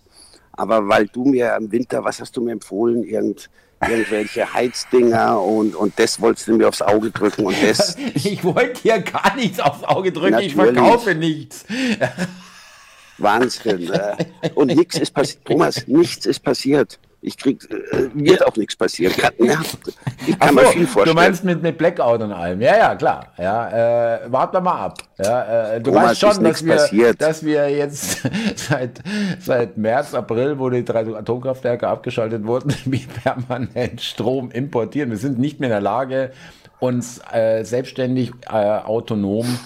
Aber 0.53 0.87
weil 0.87 1.07
du 1.07 1.25
mir 1.25 1.55
im 1.59 1.71
Winter, 1.71 2.03
was 2.03 2.21
hast 2.21 2.37
du 2.37 2.41
mir 2.43 2.51
empfohlen? 2.51 3.03
Irgend, 3.03 3.49
irgendwelche 3.81 4.51
Heizdinger 4.53 5.41
und, 5.41 5.75
und 5.75 5.97
das 5.99 6.21
wolltest 6.21 6.47
du 6.47 6.55
mir 6.57 6.67
aufs 6.69 6.81
Auge 6.81 7.11
drücken 7.11 7.45
und 7.45 7.55
das. 7.61 7.97
Ich 8.15 8.43
wollte 8.43 8.81
dir 8.83 8.99
gar 9.01 9.35
nichts 9.35 9.59
aufs 9.59 9.83
Auge 9.83 10.11
drücken, 10.11 10.39
ich 10.39 10.55
Natürlich. 10.55 10.79
verkaufe 10.79 11.15
nichts. 11.15 11.65
Wahnsinn. 13.17 13.91
Äh, 13.91 14.25
und 14.55 14.67
nichts 14.67 14.97
ist 14.97 15.13
passiert. 15.13 15.45
Thomas, 15.45 15.87
nichts 15.87 16.25
ist 16.25 16.39
passiert. 16.39 16.99
Ich 17.25 17.37
krieg, 17.37 17.63
äh, 17.71 18.09
wird 18.13 18.45
auch 18.45 18.57
nichts 18.57 18.75
passieren. 18.75 19.13
Ich 19.15 19.21
kann 19.21 19.33
Ach 20.39 20.51
mir 20.51 20.65
so, 20.65 20.71
viel 20.71 20.81
du 20.81 20.87
vorstellen. 20.87 21.15
meinst 21.15 21.43
mit, 21.45 21.63
mit 21.63 21.77
Blackout 21.77 22.21
und 22.21 22.33
allem. 22.33 22.59
Ja, 22.59 22.77
ja, 22.77 22.95
klar. 22.95 23.27
Ja, 23.37 24.15
äh, 24.25 24.31
warten 24.31 24.57
wir 24.57 24.61
mal 24.61 24.75
ab. 24.85 24.97
Ja, 25.23 25.73
äh, 25.73 25.81
du 25.81 25.91
Thomas, 25.91 26.09
weißt 26.09 26.19
schon, 26.19 26.29
dass 26.29 26.39
nichts 26.39 26.65
wir, 26.65 26.75
passiert. 26.75 27.21
dass 27.21 27.45
wir 27.45 27.69
jetzt 27.69 28.23
seit, 28.55 29.01
seit 29.39 29.77
März, 29.77 30.13
April, 30.13 30.59
wo 30.59 30.69
die 30.69 30.83
drei 30.83 31.05
Atomkraftwerke 31.15 31.87
abgeschaltet 31.87 32.45
wurden, 32.45 32.75
wir 32.85 33.07
permanent 33.23 34.01
Strom 34.01 34.51
importieren. 34.51 35.09
Wir 35.09 35.17
sind 35.17 35.39
nicht 35.39 35.61
mehr 35.61 35.69
in 35.69 35.73
der 35.73 35.81
Lage, 35.81 36.31
uns 36.79 37.21
äh, 37.31 37.63
selbstständig, 37.63 38.33
äh, 38.49 38.51
autonom 38.51 39.59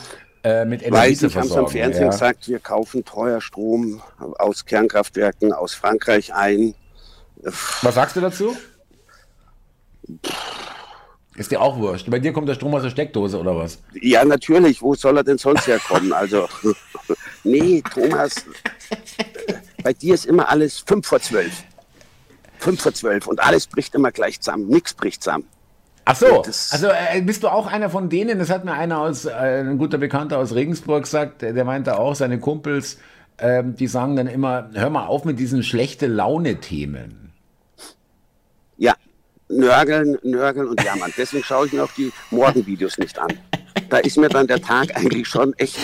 äh, 0.47 0.65
mit 0.65 0.81
Energie 0.81 1.11
Weiß 1.11 1.23
ich, 1.23 1.35
haben 1.35 1.47
sie 1.47 1.57
am. 1.57 1.67
Fernsehen 1.67 2.05
ja. 2.05 2.11
gesagt, 2.11 2.47
wir 2.47 2.59
kaufen 2.59 3.03
teuer 3.03 3.41
Strom 3.41 4.01
aus 4.37 4.65
Kernkraftwerken 4.65 5.51
aus 5.51 5.73
Frankreich 5.73 6.33
ein. 6.33 6.73
Was 7.81 7.95
sagst 7.95 8.15
du 8.15 8.21
dazu? 8.21 8.55
Ist 11.35 11.51
dir 11.51 11.61
auch 11.61 11.77
wurscht. 11.77 12.09
Bei 12.09 12.19
dir 12.19 12.31
kommt 12.31 12.47
der 12.47 12.55
Strom 12.55 12.73
aus 12.75 12.83
der 12.83 12.89
Steckdose 12.89 13.37
oder 13.37 13.57
was? 13.57 13.79
Ja, 14.01 14.23
natürlich. 14.23 14.81
Wo 14.81 14.95
soll 14.95 15.17
er 15.17 15.23
denn 15.23 15.37
sonst 15.37 15.67
herkommen? 15.67 16.13
Also, 16.13 16.47
nee, 17.43 17.83
Thomas, 17.93 18.45
bei 19.83 19.93
dir 19.93 20.13
ist 20.13 20.25
immer 20.25 20.49
alles 20.49 20.79
fünf 20.79 21.07
vor 21.07 21.19
zwölf. 21.19 21.63
Fünf 22.57 22.81
vor 22.81 22.93
zwölf 22.93 23.27
und 23.27 23.39
alles 23.41 23.67
bricht 23.67 23.93
immer 23.95 24.11
gleich 24.11 24.39
zusammen. 24.39 24.67
Nichts 24.67 24.93
bricht 24.93 25.21
zusammen. 25.23 25.45
Ach 26.09 26.15
so, 26.15 26.41
also 26.41 26.87
äh, 26.87 27.21
bist 27.21 27.43
du 27.43 27.49
auch 27.49 27.67
einer 27.67 27.89
von 27.89 28.07
denen, 28.07 28.39
das 28.39 28.49
hat 28.49 28.63
mir 28.63 28.71
einer 28.71 28.99
aus, 29.01 29.25
äh, 29.25 29.31
ein 29.31 29.77
guter 29.77 29.97
Bekannter 29.97 30.37
aus 30.37 30.55
Regensburg 30.55 31.03
gesagt, 31.03 31.41
der, 31.41 31.65
meinte 31.65 31.99
auch, 31.99 32.15
seine 32.15 32.39
Kumpels, 32.39 32.97
ähm, 33.39 33.75
die 33.75 33.87
sagen 33.87 34.15
dann 34.15 34.27
immer, 34.27 34.69
hör 34.73 34.89
mal 34.89 35.07
auf 35.07 35.25
mit 35.25 35.37
diesen 35.37 35.63
schlechte 35.63 36.07
Laune-Themen. 36.07 37.33
Ja, 38.77 38.95
nörgeln, 39.49 40.17
nörgeln 40.23 40.69
und 40.69 40.81
jammern. 40.81 41.11
Deswegen 41.17 41.43
schaue 41.43 41.65
ich 41.65 41.73
mir 41.73 41.83
auch 41.83 41.91
die 41.91 42.13
Morgenvideos 42.31 42.97
nicht 42.99 43.19
an. 43.19 43.33
Da 43.89 43.97
ist 43.97 44.17
mir 44.17 44.29
dann 44.29 44.47
der 44.47 44.61
Tag 44.61 44.95
eigentlich 44.95 45.27
schon 45.27 45.53
echt, 45.57 45.77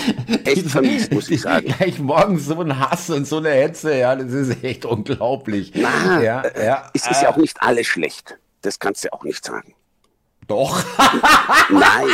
echt 0.45 0.67
vermisst, 0.67 1.11
muss 1.11 1.29
ich 1.29 1.41
sagen. 1.41 1.67
Gleich 1.67 1.99
morgens 1.99 2.45
so 2.45 2.61
ein 2.61 2.79
Hass 2.79 3.09
und 3.09 3.27
so 3.27 3.39
eine 3.39 3.49
Hetze, 3.49 3.97
ja, 3.97 4.15
das 4.15 4.31
ist 4.31 4.63
echt 4.63 4.85
unglaublich. 4.85 5.73
Na, 5.75 6.21
ja, 6.23 6.41
äh, 6.43 6.65
ja, 6.65 6.89
es 6.93 7.11
ist 7.11 7.21
ja 7.21 7.29
auch 7.29 7.37
nicht 7.37 7.61
alles 7.61 7.87
schlecht. 7.87 8.37
Das 8.61 8.79
kannst 8.79 9.03
du 9.03 9.11
auch 9.11 9.25
nicht 9.25 9.43
sagen. 9.43 9.73
Doch. 10.47 10.83
Nein. 11.69 12.09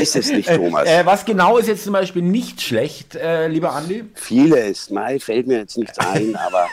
ist 0.00 0.16
es 0.16 0.30
nicht, 0.30 0.48
Thomas. 0.48 0.88
Äh, 0.88 1.04
was 1.06 1.24
genau 1.24 1.58
ist 1.58 1.68
jetzt 1.68 1.84
zum 1.84 1.92
Beispiel 1.92 2.22
nicht 2.22 2.60
schlecht, 2.60 3.14
äh, 3.14 3.48
lieber 3.48 3.72
Andi? 3.72 4.04
Vieles. 4.14 4.90
Mai 4.90 5.18
fällt 5.20 5.46
mir 5.46 5.58
jetzt 5.58 5.76
nichts 5.76 5.98
ein, 5.98 6.36
aber 6.36 6.68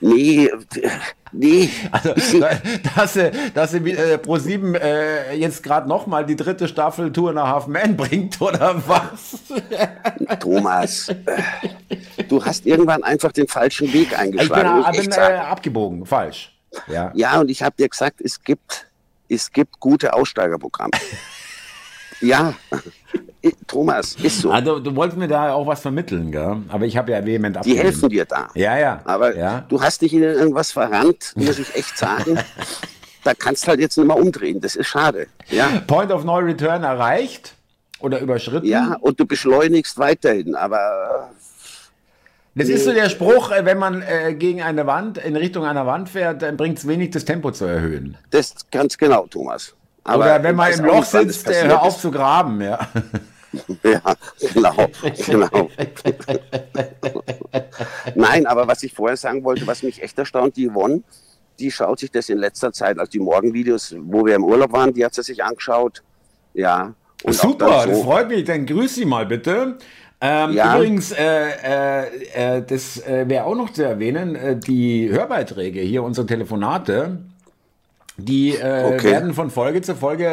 Nee, 0.00 0.50
nee. 1.32 1.70
Also, 1.90 2.14
dass 2.94 3.12
sie, 3.12 3.30
dass 3.54 3.70
sie 3.72 3.78
äh, 3.78 4.16
Pro7 4.16 4.76
äh, 4.76 5.34
jetzt 5.34 5.62
gerade 5.62 5.88
nochmal 5.88 6.24
die 6.24 6.36
dritte 6.36 6.68
Staffel 6.68 7.12
Tour 7.12 7.32
nach 7.32 7.48
Half 7.48 7.66
Man 7.66 7.96
bringt, 7.98 8.40
oder 8.40 8.82
was? 8.86 9.38
Thomas, 10.40 11.08
äh, 11.08 11.14
du 12.28 12.44
hast 12.44 12.66
irgendwann 12.66 13.02
einfach 13.02 13.32
den 13.32 13.48
falschen 13.48 13.92
Weg 13.92 14.18
eingeschlagen. 14.18 14.84
Ich 14.92 15.00
bin, 15.00 15.10
bin 15.10 15.18
äh, 15.18 15.36
abgebogen, 15.36 16.06
falsch. 16.06 16.56
Ja, 16.86 17.12
ja 17.14 17.40
und 17.40 17.50
ich 17.50 17.62
habe 17.62 17.76
dir 17.76 17.88
gesagt, 17.88 18.20
es 18.20 18.42
gibt, 18.42 18.86
es 19.28 19.50
gibt 19.52 19.78
gute 19.80 20.12
Aussteigerprogramme. 20.12 20.92
ja, 22.20 22.54
Thomas, 23.66 24.16
ist 24.22 24.40
so. 24.40 24.50
Also 24.50 24.78
du 24.78 24.94
wolltest 24.94 25.18
mir 25.18 25.28
da 25.28 25.52
auch 25.52 25.66
was 25.66 25.80
vermitteln, 25.80 26.30
gell? 26.30 26.58
aber 26.68 26.84
ich 26.84 26.96
habe 26.96 27.12
ja 27.12 27.24
vehement 27.24 27.56
abgelehnt. 27.56 27.80
Die 27.80 27.84
helfen 27.84 28.08
dir 28.10 28.24
da. 28.26 28.50
Ja, 28.54 28.78
ja. 28.78 29.00
Aber 29.04 29.36
ja. 29.36 29.64
du 29.68 29.80
hast 29.80 30.02
dich 30.02 30.12
in 30.12 30.22
irgendwas 30.22 30.72
verrannt, 30.72 31.32
muss 31.36 31.58
ich 31.58 31.74
echt 31.74 31.96
sagen. 31.96 32.38
da 33.24 33.34
kannst 33.34 33.64
du 33.64 33.68
halt 33.68 33.80
jetzt 33.80 33.96
nicht 33.96 34.06
mehr 34.06 34.16
umdrehen. 34.16 34.60
Das 34.60 34.76
ist 34.76 34.88
schade. 34.88 35.26
Ja. 35.48 35.82
Point 35.86 36.10
of 36.10 36.24
No 36.24 36.36
Return 36.36 36.84
erreicht 36.84 37.54
oder 38.00 38.20
überschritten? 38.20 38.66
Ja, 38.66 38.96
und 39.00 39.18
du 39.18 39.26
beschleunigst 39.26 39.98
weiterhin, 39.98 40.54
aber 40.54 41.30
das 42.54 42.68
ist 42.68 42.84
so 42.84 42.92
der 42.92 43.08
Spruch, 43.08 43.52
äh, 43.52 43.64
wenn 43.64 43.78
man 43.78 44.02
äh, 44.02 44.34
gegen 44.34 44.60
eine 44.60 44.86
Wand, 44.86 45.18
in 45.18 45.36
Richtung 45.36 45.64
einer 45.64 45.86
Wand 45.86 46.08
fährt, 46.08 46.42
dann 46.42 46.56
bringt 46.56 46.78
es 46.78 46.86
wenig, 46.86 47.10
das 47.10 47.24
Tempo 47.24 47.52
zu 47.52 47.64
erhöhen. 47.64 48.16
Das 48.30 48.54
ganz 48.70 48.98
genau, 48.98 49.26
Thomas. 49.28 49.74
Aber 50.04 50.24
Oder 50.24 50.42
wenn 50.42 50.56
man 50.56 50.72
im 50.72 50.84
Loch 50.84 51.04
sitzt, 51.04 51.48
äh, 51.48 51.68
hör 51.68 51.82
auf 51.82 51.98
zu 51.98 52.10
graben, 52.10 52.60
ja. 52.60 52.78
Ja, 53.82 54.00
genau, 54.54 54.74
genau. 55.26 55.70
Nein, 58.14 58.46
aber 58.46 58.68
was 58.68 58.84
ich 58.84 58.92
vorher 58.92 59.16
sagen 59.16 59.42
wollte, 59.42 59.66
was 59.66 59.82
mich 59.82 60.00
echt 60.00 60.16
erstaunt, 60.18 60.56
die 60.56 60.68
Yvonne, 60.68 61.02
die 61.58 61.70
schaut 61.70 61.98
sich 61.98 62.12
das 62.12 62.28
in 62.28 62.38
letzter 62.38 62.72
Zeit, 62.72 62.98
also 62.98 63.10
die 63.10 63.18
Morgenvideos, 63.18 63.96
wo 63.98 64.24
wir 64.24 64.36
im 64.36 64.44
Urlaub 64.44 64.72
waren, 64.72 64.94
die 64.94 65.04
hat 65.04 65.14
sie 65.14 65.22
sich 65.22 65.42
angeschaut. 65.42 66.02
Ja. 66.54 66.94
Super, 67.26 67.82
so. 67.82 67.90
das 67.90 68.02
freut 68.02 68.28
mich. 68.28 68.44
Dann 68.44 68.66
grüß 68.66 68.94
sie 68.94 69.04
mal 69.04 69.26
bitte. 69.26 69.78
Ähm, 70.20 70.52
ja. 70.52 70.76
Übrigens, 70.76 71.12
äh, 71.12 71.24
äh, 71.24 72.56
äh 72.58 72.62
das 72.66 73.04
äh, 73.06 73.28
wäre 73.28 73.44
auch 73.44 73.54
noch 73.54 73.72
zu 73.72 73.82
erwähnen, 73.82 74.36
äh, 74.36 74.56
die 74.56 75.10
Hörbeiträge 75.10 75.80
hier, 75.80 76.02
unsere 76.02 76.26
Telefonate, 76.26 77.18
die 78.24 78.56
äh, 78.56 78.94
okay. 78.94 79.12
werden 79.12 79.34
von 79.34 79.50
Folge 79.50 79.82
zu 79.82 79.94
Folge 79.94 80.26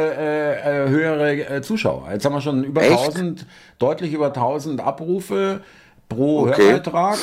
höhere 0.90 1.62
Zuschauer. 1.62 2.10
Jetzt 2.12 2.26
haben 2.26 2.34
wir 2.34 2.42
schon 2.42 2.64
über 2.64 2.82
Echt? 2.82 2.92
1000, 2.92 3.46
deutlich 3.80 4.14
über 4.14 4.28
1000 4.28 4.82
Abrufe 4.82 5.62
pro 6.10 6.42
okay. 6.42 6.72
Hörbeitrag. 6.72 7.18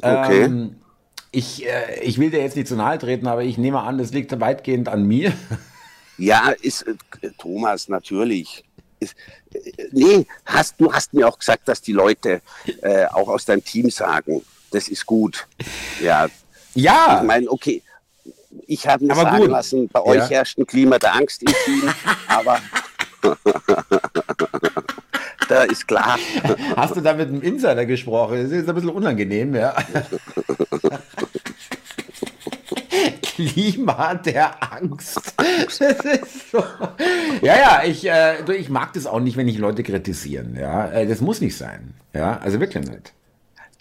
Okay. 0.00 0.42
Ähm, 0.42 0.76
ich, 1.32 1.66
ich 2.02 2.18
will 2.18 2.30
dir 2.30 2.40
jetzt 2.40 2.56
nicht 2.56 2.68
zu 2.68 2.76
nahe 2.76 2.98
treten, 2.98 3.26
aber 3.26 3.42
ich 3.42 3.58
nehme 3.58 3.80
an, 3.80 3.98
das 3.98 4.12
liegt 4.12 4.38
weitgehend 4.40 4.88
an 4.88 5.04
mir. 5.04 5.32
Ja, 6.18 6.54
ist 6.62 6.86
Thomas, 7.36 7.88
natürlich 7.88 8.64
nee, 9.92 10.26
hast, 10.44 10.74
du 10.78 10.92
hast 10.92 11.12
mir 11.14 11.28
auch 11.28 11.38
gesagt, 11.38 11.68
dass 11.68 11.80
die 11.80 11.92
Leute 11.92 12.40
äh, 12.82 13.06
auch 13.06 13.28
aus 13.28 13.44
deinem 13.44 13.64
Team 13.64 13.90
sagen, 13.90 14.42
das 14.70 14.88
ist 14.88 15.06
gut. 15.06 15.46
Ja. 16.02 16.28
Ja. 16.74 17.20
Ich 17.20 17.26
meine, 17.26 17.50
okay, 17.50 17.82
ich 18.66 18.86
habe 18.86 19.04
mir 19.04 19.12
aber 19.12 19.22
sagen 19.22 19.38
gut. 19.38 19.50
lassen, 19.50 19.88
bei 19.88 20.02
euch 20.02 20.30
herrscht 20.30 20.58
ein 20.58 20.66
Klima 20.66 20.98
der 20.98 21.14
Angst 21.14 21.42
im 21.42 21.52
Team, 21.64 21.90
aber 22.28 22.60
da 25.48 25.62
ist 25.64 25.86
klar. 25.86 26.18
Hast 26.76 26.96
du 26.96 27.00
da 27.00 27.14
mit 27.14 27.28
einem 27.28 27.42
Insider 27.42 27.86
gesprochen? 27.86 28.42
Das 28.42 28.50
ist 28.52 28.68
ein 28.68 28.74
bisschen 28.74 28.90
unangenehm, 28.90 29.54
ja. 29.54 29.74
Klima 33.22 34.14
der 34.14 34.72
Angst. 34.72 35.34
So. 36.50 36.64
Ja, 37.42 37.56
ja, 37.56 37.82
ich, 37.84 38.08
äh, 38.08 38.36
ich 38.54 38.70
mag 38.70 38.94
das 38.94 39.06
auch 39.06 39.20
nicht, 39.20 39.36
wenn 39.36 39.46
ich 39.48 39.58
Leute 39.58 39.82
kritisieren. 39.82 40.56
Ja, 40.58 40.90
äh, 40.90 41.06
das 41.06 41.20
muss 41.20 41.42
nicht 41.42 41.56
sein. 41.56 41.92
Ja, 42.14 42.38
also 42.38 42.60
wirklich 42.60 42.88
nicht. 42.88 43.12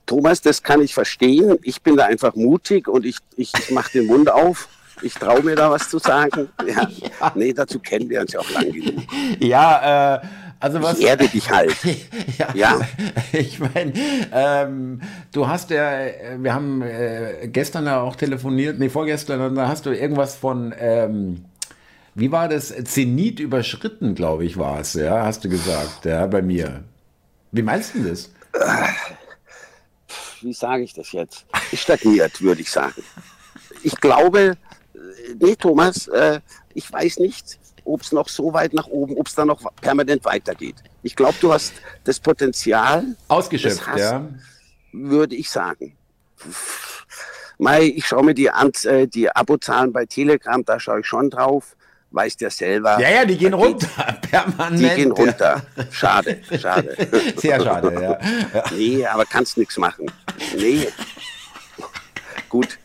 Thomas, 0.06 0.42
das 0.42 0.62
kann 0.62 0.82
ich 0.82 0.94
verstehen. 0.94 1.58
Ich 1.64 1.82
bin 1.82 1.98
da 1.98 2.06
einfach 2.06 2.36
mutig 2.36 2.88
und 2.88 3.06
ich, 3.06 3.18
ich, 3.36 3.52
ich 3.58 3.72
mache 3.72 3.92
den 3.94 4.08
Mund 4.08 4.30
auf. 4.32 4.68
Ich 5.02 5.14
traue 5.14 5.42
mir 5.44 5.56
da 5.56 5.72
was 5.72 5.90
zu 5.90 6.00
sagen. 6.00 6.50
Ja. 6.68 6.90
ja. 6.90 7.32
Nee, 7.36 7.54
dazu 7.54 7.80
kennen 7.80 8.10
wir 8.10 8.22
uns 8.22 8.34
ja 8.34 8.40
auch 8.40 8.50
lang 8.52 8.72
genug. 8.72 9.04
Ja, 9.40 10.16
äh, 10.16 10.28
also 10.60 10.82
was, 10.82 11.00
ich 11.00 11.06
erde 11.06 11.28
dich 11.28 11.50
halt. 11.50 11.76
ja, 12.38 12.48
ja. 12.54 12.80
Ich 13.34 13.60
meine, 13.60 13.94
ähm, 14.32 15.02
du 15.32 15.48
hast 15.48 15.70
ja, 15.70 15.92
wir 16.40 16.54
haben 16.54 16.82
äh, 16.82 17.48
gestern 17.52 17.86
ja 17.86 18.00
auch 18.00 18.16
telefoniert, 18.16 18.80
nee, 18.80 18.90
vorgestern, 18.90 19.56
da 19.56 19.68
hast 19.68 19.86
du 19.86 19.92
irgendwas 19.92 20.36
von, 20.36 20.74
ähm, 20.80 21.46
wie 22.16 22.32
war 22.32 22.48
das? 22.48 22.74
Zenit 22.86 23.40
überschritten, 23.40 24.16
glaube 24.16 24.46
ich, 24.46 24.58
war 24.58 24.80
es, 24.80 24.94
ja, 24.94 25.26
hast 25.26 25.44
du 25.44 25.50
gesagt, 25.50 26.06
ja, 26.06 26.26
bei 26.28 26.42
mir. 26.42 26.84
Wie 27.52 27.62
meinst 27.62 27.94
du 27.96 28.04
das? 28.04 28.32
Wie 30.46 30.54
sage 30.54 30.84
ich 30.84 30.94
das 30.94 31.12
jetzt? 31.12 31.44
Stagniert, 31.74 32.40
würde 32.40 32.62
ich 32.62 32.70
sagen. 32.70 33.04
Ich 33.82 34.00
glaube, 34.00 34.56
äh, 34.94 35.00
nee, 35.40 35.56
Thomas, 35.56 36.08
äh, 36.08 36.40
ich 36.76 36.92
weiß 36.94 37.18
nicht, 37.18 37.58
ob 37.84 38.02
es 38.02 38.12
noch 38.12 38.30
so 38.30 38.54
weit 38.54 38.72
nach 38.72 38.86
oben, 38.86 39.18
ob 39.18 39.26
es 39.26 39.34
da 39.34 39.44
noch 39.44 39.60
permanent 39.82 40.24
weitergeht. 40.24 40.76
Ich 41.02 41.16
glaube, 41.16 41.34
du 41.42 41.52
hast 41.52 41.74
das 42.04 42.20
Potenzial. 42.20 43.16
Ausgeschöpft, 43.28 43.88
hast, 43.88 44.00
ja. 44.00 44.30
Würde 44.92 45.36
ich 45.36 45.50
sagen. 45.50 45.98
Mai, 47.58 47.86
ich 47.86 48.06
schaue 48.06 48.24
mir 48.24 48.36
die, 48.36 48.52
äh, 48.84 49.08
die 49.08 49.28
Abozahlen 49.32 49.92
bei 49.92 50.06
Telegram, 50.06 50.64
da 50.64 50.80
schaue 50.80 51.00
ich 51.00 51.08
schon 51.08 51.32
drauf. 51.32 51.76
Weißt 52.16 52.40
ja 52.40 52.50
selber. 52.50 52.98
Ja, 52.98 53.10
ja, 53.10 53.26
die 53.26 53.38
gehen 53.38 53.54
runter, 53.54 53.88
permanent. 54.32 54.80
Die 54.80 54.90
gehen 54.96 55.12
runter. 55.12 55.62
Schade, 55.92 56.40
schade. 56.62 56.96
Sehr 57.36 57.62
schade, 57.62 57.94
ja. 57.94 58.18
ja. 58.54 58.64
Nee, 58.74 59.06
aber 59.06 59.26
kannst 59.26 59.58
nichts 59.58 59.78
machen. 59.78 60.06
Nee. 60.58 60.88
Gut, 62.48 62.80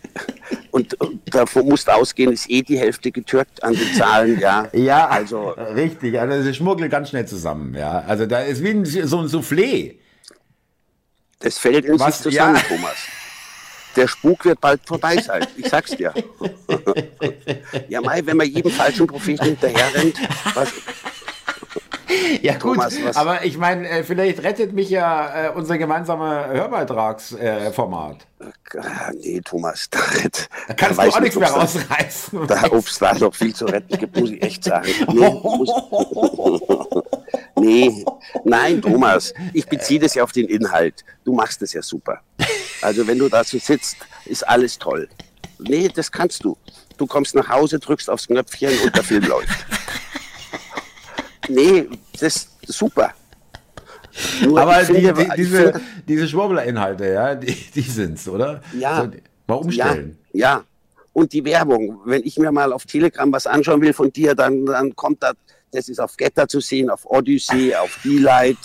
und, 0.72 1.00
und 1.00 1.34
davon 1.34 1.66
musst 1.66 1.88
ausgehen, 1.88 2.32
ist 2.32 2.50
eh 2.50 2.62
die 2.62 2.76
Hälfte 2.76 3.12
getürkt 3.12 3.62
an 3.62 3.74
den 3.74 3.94
Zahlen, 3.94 4.40
ja. 4.40 4.66
Ja, 4.72 5.06
also 5.06 5.50
richtig. 5.50 6.18
Also 6.18 6.42
sie 6.42 6.52
schmuggeln 6.52 6.90
ganz 6.90 7.10
schnell 7.10 7.26
zusammen, 7.26 7.74
ja. 7.74 8.00
Also 8.08 8.26
da 8.26 8.40
ist 8.40 8.64
wie 8.64 8.70
ein, 8.70 8.84
so 8.84 9.20
ein 9.20 9.26
Soufflé. 9.26 9.96
Das 11.38 11.56
fällt 11.56 11.84
in 11.84 11.98
sich 11.98 12.14
zusammen, 12.16 12.56
ja. 12.56 12.62
Thomas. 12.62 12.96
Der 13.96 14.08
Spuk 14.08 14.44
wird 14.44 14.60
bald 14.60 14.80
vorbei 14.86 15.16
sein, 15.16 15.46
ich 15.56 15.68
sag's 15.68 15.90
dir. 15.90 16.14
ja, 17.88 18.00
Mai, 18.00 18.22
wenn 18.24 18.36
man 18.36 18.46
jedem 18.46 18.70
falschen 18.70 19.06
Propheten 19.06 19.44
hinterher 19.44 19.94
rennt, 19.94 20.16
was, 20.54 20.72
ja 22.42 22.52
gut, 22.54 22.74
Thomas, 22.74 23.16
aber 23.16 23.44
ich 23.44 23.58
meine, 23.58 23.88
äh, 23.88 24.04
vielleicht 24.04 24.42
rettet 24.42 24.72
mich 24.72 24.90
ja 24.90 25.46
äh, 25.46 25.50
unser 25.50 25.78
gemeinsamer 25.78 26.48
Hörbeitragsformat. 26.48 28.26
Äh, 28.40 29.12
nee, 29.20 29.40
Thomas, 29.44 29.88
da, 29.90 29.98
da 30.68 30.74
kannst 30.74 30.98
da 30.98 31.04
du 31.04 31.10
auch 31.10 31.20
nichts 31.20 31.38
mehr 31.38 31.50
rausreißen. 31.50 32.46
Da, 32.46 32.64
ob 32.70 32.86
es 32.86 32.98
da 32.98 33.14
noch 33.14 33.34
viel 33.34 33.54
zu 33.54 33.66
retten 33.66 33.98
gibt, 33.98 34.16
muss 34.16 34.30
ich 34.30 34.42
echt 34.42 34.64
sagen. 34.64 34.88
Nee, 35.08 35.30
muss, 35.30 35.70
nee, 37.56 38.04
nein, 38.44 38.82
Thomas, 38.82 39.34
ich 39.52 39.66
beziehe 39.66 40.00
das 40.00 40.14
ja 40.14 40.22
auf 40.22 40.32
den 40.32 40.48
Inhalt. 40.48 41.04
Du 41.24 41.34
machst 41.34 41.62
das 41.62 41.72
ja 41.72 41.82
super. 41.82 42.20
Also 42.82 43.06
wenn 43.06 43.18
du 43.18 43.28
da 43.28 43.44
so 43.44 43.58
sitzt, 43.58 43.96
ist 44.26 44.46
alles 44.46 44.78
toll. 44.78 45.08
Nee, 45.58 45.88
das 45.88 46.10
kannst 46.10 46.44
du. 46.44 46.56
Du 46.96 47.06
kommst 47.06 47.34
nach 47.34 47.48
Hause, 47.48 47.78
drückst 47.78 48.10
aufs 48.10 48.26
Knöpfchen 48.26 48.78
und 48.84 48.94
der 48.94 49.02
Film 49.02 49.24
läuft. 49.24 49.66
Nee, 51.48 51.88
das 52.12 52.22
ist 52.22 52.50
super. 52.66 53.12
Nur 54.42 54.60
Aber 54.60 54.74
finde, 54.80 55.12
die, 55.12 55.24
die, 55.24 55.30
diese, 55.36 55.80
diese 56.06 56.28
Schwurbler-Inhalte, 56.28 57.12
ja, 57.12 57.34
die, 57.34 57.54
die 57.74 57.80
es, 57.80 58.28
oder? 58.28 58.60
Ja. 58.78 59.04
So, 59.04 59.10
mal 59.46 59.54
umstellen. 59.54 60.18
Ja, 60.32 60.48
ja. 60.56 60.64
Und 61.12 61.32
die 61.32 61.44
Werbung. 61.44 62.00
Wenn 62.04 62.22
ich 62.24 62.38
mir 62.38 62.52
mal 62.52 62.72
auf 62.72 62.84
Telegram 62.84 63.32
was 63.32 63.46
anschauen 63.46 63.80
will 63.80 63.92
von 63.92 64.12
dir, 64.12 64.34
dann, 64.34 64.64
dann 64.66 64.94
kommt 64.94 65.22
das, 65.22 65.34
das 65.72 65.88
ist 65.88 66.00
auf 66.00 66.16
Getter 66.16 66.46
zu 66.46 66.60
sehen, 66.60 66.90
auf 66.90 67.04
Odyssey, 67.04 67.74
auf 67.74 67.98
D-Light. 68.04 68.58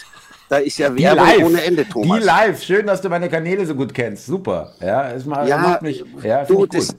Da 0.47 0.57
ist 0.57 0.77
ja 0.77 0.95
Werbung 0.95 1.45
ohne 1.45 1.63
Ende, 1.63 1.87
Thomas. 1.87 2.19
Die 2.19 2.25
live, 2.25 2.63
schön, 2.63 2.85
dass 2.85 3.01
du 3.01 3.09
meine 3.09 3.29
Kanäle 3.29 3.65
so 3.65 3.73
gut 3.73 3.93
kennst. 3.93 4.27
Super. 4.27 4.73
Ja, 4.79 5.11
es 5.11 5.25
macht, 5.25 5.47
ja, 5.47 5.57
macht 5.57 5.81
mich. 5.81 6.03
Ja, 6.21 6.45
du, 6.45 6.65
das, 6.67 6.95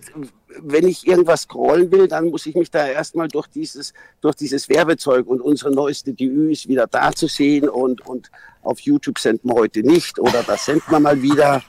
wenn 0.62 0.88
ich 0.88 1.06
irgendwas 1.06 1.42
scrollen 1.42 1.90
will, 1.92 2.08
dann 2.08 2.26
muss 2.30 2.46
ich 2.46 2.54
mich 2.54 2.70
da 2.70 2.86
erstmal 2.86 3.28
durch 3.28 3.46
dieses, 3.46 3.92
durch 4.20 4.34
dieses 4.34 4.68
Werbezeug 4.68 5.26
und 5.26 5.40
unsere 5.40 5.70
neueste 5.70 6.12
DÜ 6.12 6.50
ist 6.50 6.68
wieder 6.68 6.86
da 6.86 7.12
zu 7.12 7.28
sehen 7.28 7.68
und, 7.68 8.04
und 8.06 8.30
auf 8.62 8.80
YouTube 8.80 9.18
senden 9.18 9.50
wir 9.50 9.54
heute 9.54 9.80
nicht 9.80 10.18
oder 10.18 10.42
das 10.42 10.64
senden 10.64 10.90
wir 10.90 11.00
mal 11.00 11.20
wieder. 11.22 11.62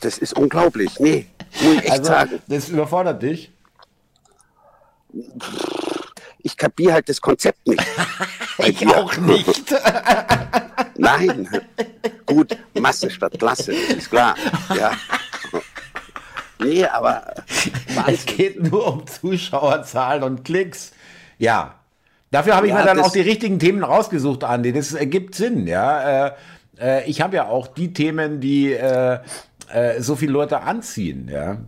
Das 0.00 0.18
ist 0.18 0.36
unglaublich. 0.36 1.00
Nee, 1.00 1.26
muss 1.62 1.74
ich 1.74 1.80
echt 1.80 1.90
also, 1.90 2.04
sagen. 2.04 2.38
Das 2.46 2.68
überfordert 2.68 3.22
dich? 3.22 3.52
Ich 6.48 6.56
kapiere 6.56 6.94
halt 6.94 7.10
das 7.10 7.20
Konzept 7.20 7.68
nicht. 7.68 7.84
ich 8.58 8.86
auch 8.86 9.14
nicht. 9.18 9.74
Nein. 10.96 11.46
Gut, 12.24 12.56
Masse 12.72 13.10
statt 13.10 13.38
Klasse, 13.38 13.74
ist 13.74 14.08
klar. 14.08 14.34
Ja. 14.74 14.92
Nee, 16.58 16.86
aber. 16.86 17.34
Es 18.06 18.24
geht 18.24 18.62
nur 18.62 18.94
um 18.94 19.06
Zuschauerzahlen 19.06 20.22
und 20.22 20.42
Klicks. 20.42 20.92
Ja. 21.36 21.74
Dafür 22.30 22.56
habe 22.56 22.66
ich 22.66 22.72
ja, 22.72 22.78
mir 22.78 22.86
dann 22.86 23.00
auch 23.00 23.12
die 23.12 23.20
richtigen 23.20 23.58
Themen 23.58 23.84
rausgesucht, 23.84 24.42
Andi. 24.42 24.72
Das 24.72 24.94
ergibt 24.94 25.34
Sinn, 25.34 25.66
ja. 25.66 26.28
Äh, 26.28 26.32
äh, 26.80 27.10
ich 27.10 27.20
habe 27.20 27.36
ja 27.36 27.48
auch 27.48 27.66
die 27.66 27.92
Themen, 27.92 28.40
die 28.40 28.72
äh, 28.72 29.18
äh 29.70 30.00
so 30.00 30.16
viele 30.16 30.32
Leute 30.32 30.62
anziehen, 30.62 31.28
ja. 31.30 31.58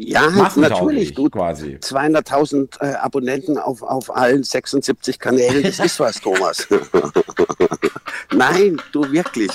Ja, 0.00 0.30
natürlich. 0.54 1.12
Du, 1.14 1.28
quasi. 1.28 1.76
200.000 1.82 2.80
äh, 2.80 2.94
Abonnenten 2.94 3.58
auf, 3.58 3.82
auf 3.82 4.14
allen 4.14 4.44
76 4.44 5.18
Kanälen, 5.18 5.64
das 5.64 5.80
ist 5.80 5.98
was, 5.98 6.20
Thomas. 6.20 6.68
Nein, 8.32 8.80
du 8.92 9.10
wirklich, 9.10 9.50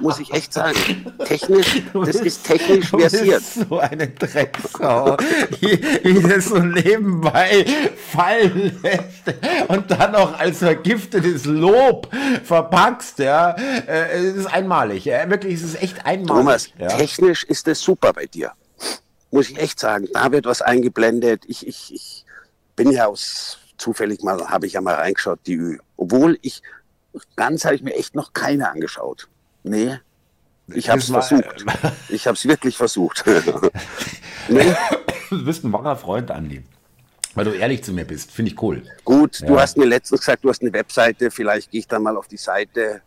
muss 0.00 0.20
ich 0.20 0.32
echt 0.32 0.52
sagen. 0.52 1.12
Technisch, 1.24 1.82
das 1.92 2.14
ist 2.16 2.44
technisch 2.44 2.88
versiert. 2.90 3.42
so 3.42 3.80
eine 3.80 4.06
Drecksau, 4.06 5.16
wie, 5.58 5.82
wie 6.04 6.22
das 6.22 6.44
so 6.44 6.58
nebenbei 6.58 7.66
fallen 8.12 8.78
lässt 8.80 9.34
und 9.66 9.90
dann 9.90 10.14
auch 10.14 10.38
als 10.38 10.58
vergiftetes 10.58 11.44
Lob 11.44 12.08
verpackst, 12.44 13.18
ja. 13.18 13.50
Äh, 13.50 14.18
es 14.18 14.36
ist 14.36 14.46
einmalig, 14.46 15.06
ja. 15.06 15.28
wirklich, 15.28 15.54
es 15.54 15.62
ist 15.62 15.82
echt 15.82 16.06
einmalig. 16.06 16.28
Thomas, 16.28 16.68
ja. 16.78 16.86
technisch 16.86 17.42
ist 17.42 17.66
es 17.66 17.80
super 17.80 18.12
bei 18.12 18.26
dir 18.26 18.52
muss 19.30 19.50
ich 19.50 19.58
echt 19.58 19.78
sagen, 19.78 20.08
da 20.12 20.32
wird 20.32 20.46
was 20.46 20.62
eingeblendet. 20.62 21.44
Ich, 21.46 21.66
ich, 21.66 21.92
ich 21.94 22.24
bin 22.76 22.90
ja 22.90 23.06
aus, 23.06 23.58
zufällig 23.76 24.22
mal, 24.22 24.48
habe 24.48 24.66
ich 24.66 24.74
ja 24.74 24.80
mal 24.80 24.94
reingeschaut, 24.94 25.40
die 25.46 25.54
Ü. 25.54 25.78
Obwohl 25.96 26.38
ich, 26.42 26.62
ganz 27.36 27.64
habe 27.64 27.74
ich 27.74 27.82
mir 27.82 27.94
echt 27.94 28.14
noch 28.14 28.32
keine 28.32 28.70
angeschaut. 28.70 29.28
Nee, 29.62 29.98
ich 30.68 30.90
habe 30.90 31.00
es 31.00 31.10
versucht. 31.10 31.64
Ich 32.08 32.26
habe 32.26 32.36
es 32.36 32.46
wirklich 32.46 32.76
versucht. 32.76 33.24
nee. 34.48 34.74
Du 35.30 35.44
bist 35.44 35.64
ein 35.64 35.72
wahrer 35.72 35.96
Freund, 35.96 36.30
Andi. 36.30 36.62
Weil 37.34 37.44
du 37.44 37.52
ehrlich 37.52 37.84
zu 37.84 37.92
mir 37.92 38.04
bist, 38.04 38.30
finde 38.32 38.52
ich 38.52 38.62
cool. 38.62 38.82
Gut, 39.04 39.40
ja. 39.40 39.46
du 39.46 39.60
hast 39.60 39.76
mir 39.76 39.84
letztens 39.84 40.20
gesagt, 40.20 40.44
du 40.44 40.50
hast 40.50 40.62
eine 40.62 40.72
Webseite, 40.72 41.30
vielleicht 41.30 41.70
gehe 41.70 41.80
ich 41.80 41.88
dann 41.88 42.02
mal 42.02 42.16
auf 42.16 42.28
die 42.28 42.36
Seite. 42.36 43.02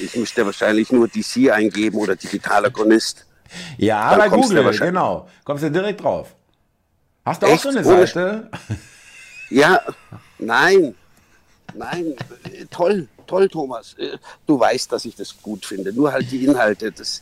Ich 0.00 0.16
müsste 0.16 0.44
wahrscheinlich 0.44 0.90
nur 0.90 1.08
DC 1.08 1.50
eingeben 1.50 1.98
oder 1.98 2.16
digitaler 2.16 2.70
Chronist. 2.70 3.25
Ja, 3.78 4.10
Dann 4.10 4.18
bei 4.18 4.28
Google, 4.28 4.78
genau. 4.78 5.28
Kommst 5.44 5.64
du 5.64 5.70
direkt 5.70 6.02
drauf. 6.02 6.34
Hast 7.24 7.42
du 7.42 7.46
Echt? 7.46 7.58
auch 7.58 7.62
so 7.62 7.68
eine 7.70 7.84
Seite? 7.84 8.50
Ja, 9.50 9.80
nein. 10.38 10.94
Nein, 11.74 12.14
toll, 12.70 13.08
toll, 13.26 13.48
Thomas. 13.48 13.96
Du 14.46 14.58
weißt, 14.58 14.90
dass 14.92 15.04
ich 15.04 15.14
das 15.14 15.36
gut 15.42 15.66
finde. 15.66 15.92
Nur 15.92 16.12
halt 16.12 16.30
die 16.30 16.44
Inhalte, 16.44 16.90
das, 16.90 17.20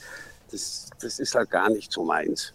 das, 0.50 0.90
das 1.00 1.18
ist 1.18 1.34
halt 1.34 1.50
gar 1.50 1.70
nicht 1.70 1.90
so 1.90 2.04
meins. 2.04 2.52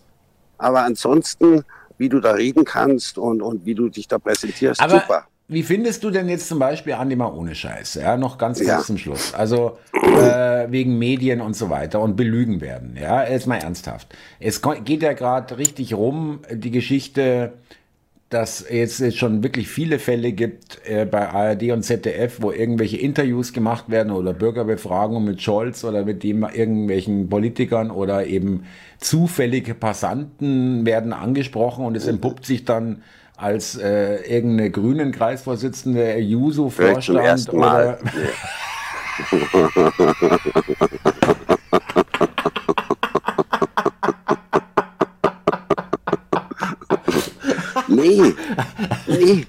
Aber 0.58 0.84
ansonsten, 0.84 1.66
wie 1.98 2.10
du 2.10 2.20
da 2.20 2.32
reden 2.32 2.64
kannst 2.64 3.18
und, 3.18 3.42
und 3.42 3.66
wie 3.66 3.76
du 3.76 3.90
dich 3.90 4.08
da 4.08 4.18
präsentierst, 4.18 4.80
Aber 4.80 5.02
super. 5.02 5.28
Wie 5.51 5.63
findest 5.63 6.03
du 6.03 6.12
denn 6.12 6.29
jetzt 6.29 6.48
zum 6.48 6.60
Beispiel 6.60 6.94
Andi 6.94 7.15
mal 7.15 7.34
ohne 7.34 7.56
Scheiß? 7.56 7.96
Ja, 7.96 8.18
noch 8.18 8.38
ganz 8.38 8.60
kurz 8.60 8.70
ja. 8.70 8.79
zum 8.82 9.00
Schluss. 9.00 9.34
Also 9.34 9.79
äh, 9.94 10.68
wegen 10.70 11.00
Medien 11.00 11.41
und 11.41 11.56
so 11.56 11.72
weiter 11.72 12.01
und 12.01 12.15
belügen 12.15 12.62
werden. 12.62 12.96
Ja, 13.01 13.27
jetzt 13.27 13.48
mal 13.48 13.58
ernsthaft. 13.58 14.15
Es 14.39 14.62
geht 14.62 15.01
ja 15.01 15.13
gerade 15.13 15.58
richtig 15.58 15.96
rum, 15.96 16.41
die 16.51 16.70
Geschichte, 16.70 17.53
dass 18.29 18.62
es 18.62 19.00
jetzt 19.00 19.18
schon 19.18 19.41
wirklich 19.41 19.70
viele 19.70 19.98
Fälle 19.98 20.34
gibt 20.34 20.82
äh, 20.86 21.06
bei 21.06 21.27
ARD 21.29 21.72
und 21.72 21.82
ZDF, 21.82 22.44
wo 22.44 22.51
irgendwelche 22.51 22.98
Interviews 22.98 23.51
gemacht 23.51 23.86
werden 23.89 24.12
oder 24.12 24.34
Bürgerbefragungen 24.34 25.25
mit 25.25 25.41
Scholz 25.41 25.84
oder 25.84 26.06
mit 26.06 26.22
dem, 26.22 26.44
irgendwelchen 26.44 27.27
Politikern 27.27 27.89
oder 27.89 28.27
eben 28.27 28.65
zufällige 29.00 29.74
Passanten 29.74 30.86
werden 30.86 31.12
angesprochen 31.12 31.86
und 31.86 31.97
es 31.97 32.06
entpuppt 32.06 32.45
sich 32.45 32.65
dann 32.65 33.02
als 33.39 33.75
äh, 33.78 34.15
irgendeine 34.30 34.69
grünen 34.69 35.12
Kreisvorsitzende, 35.13 36.17
Juso-Vorstand 36.17 37.54
oder. 37.54 37.97
nee, 47.88 48.34
nee, 49.08 49.45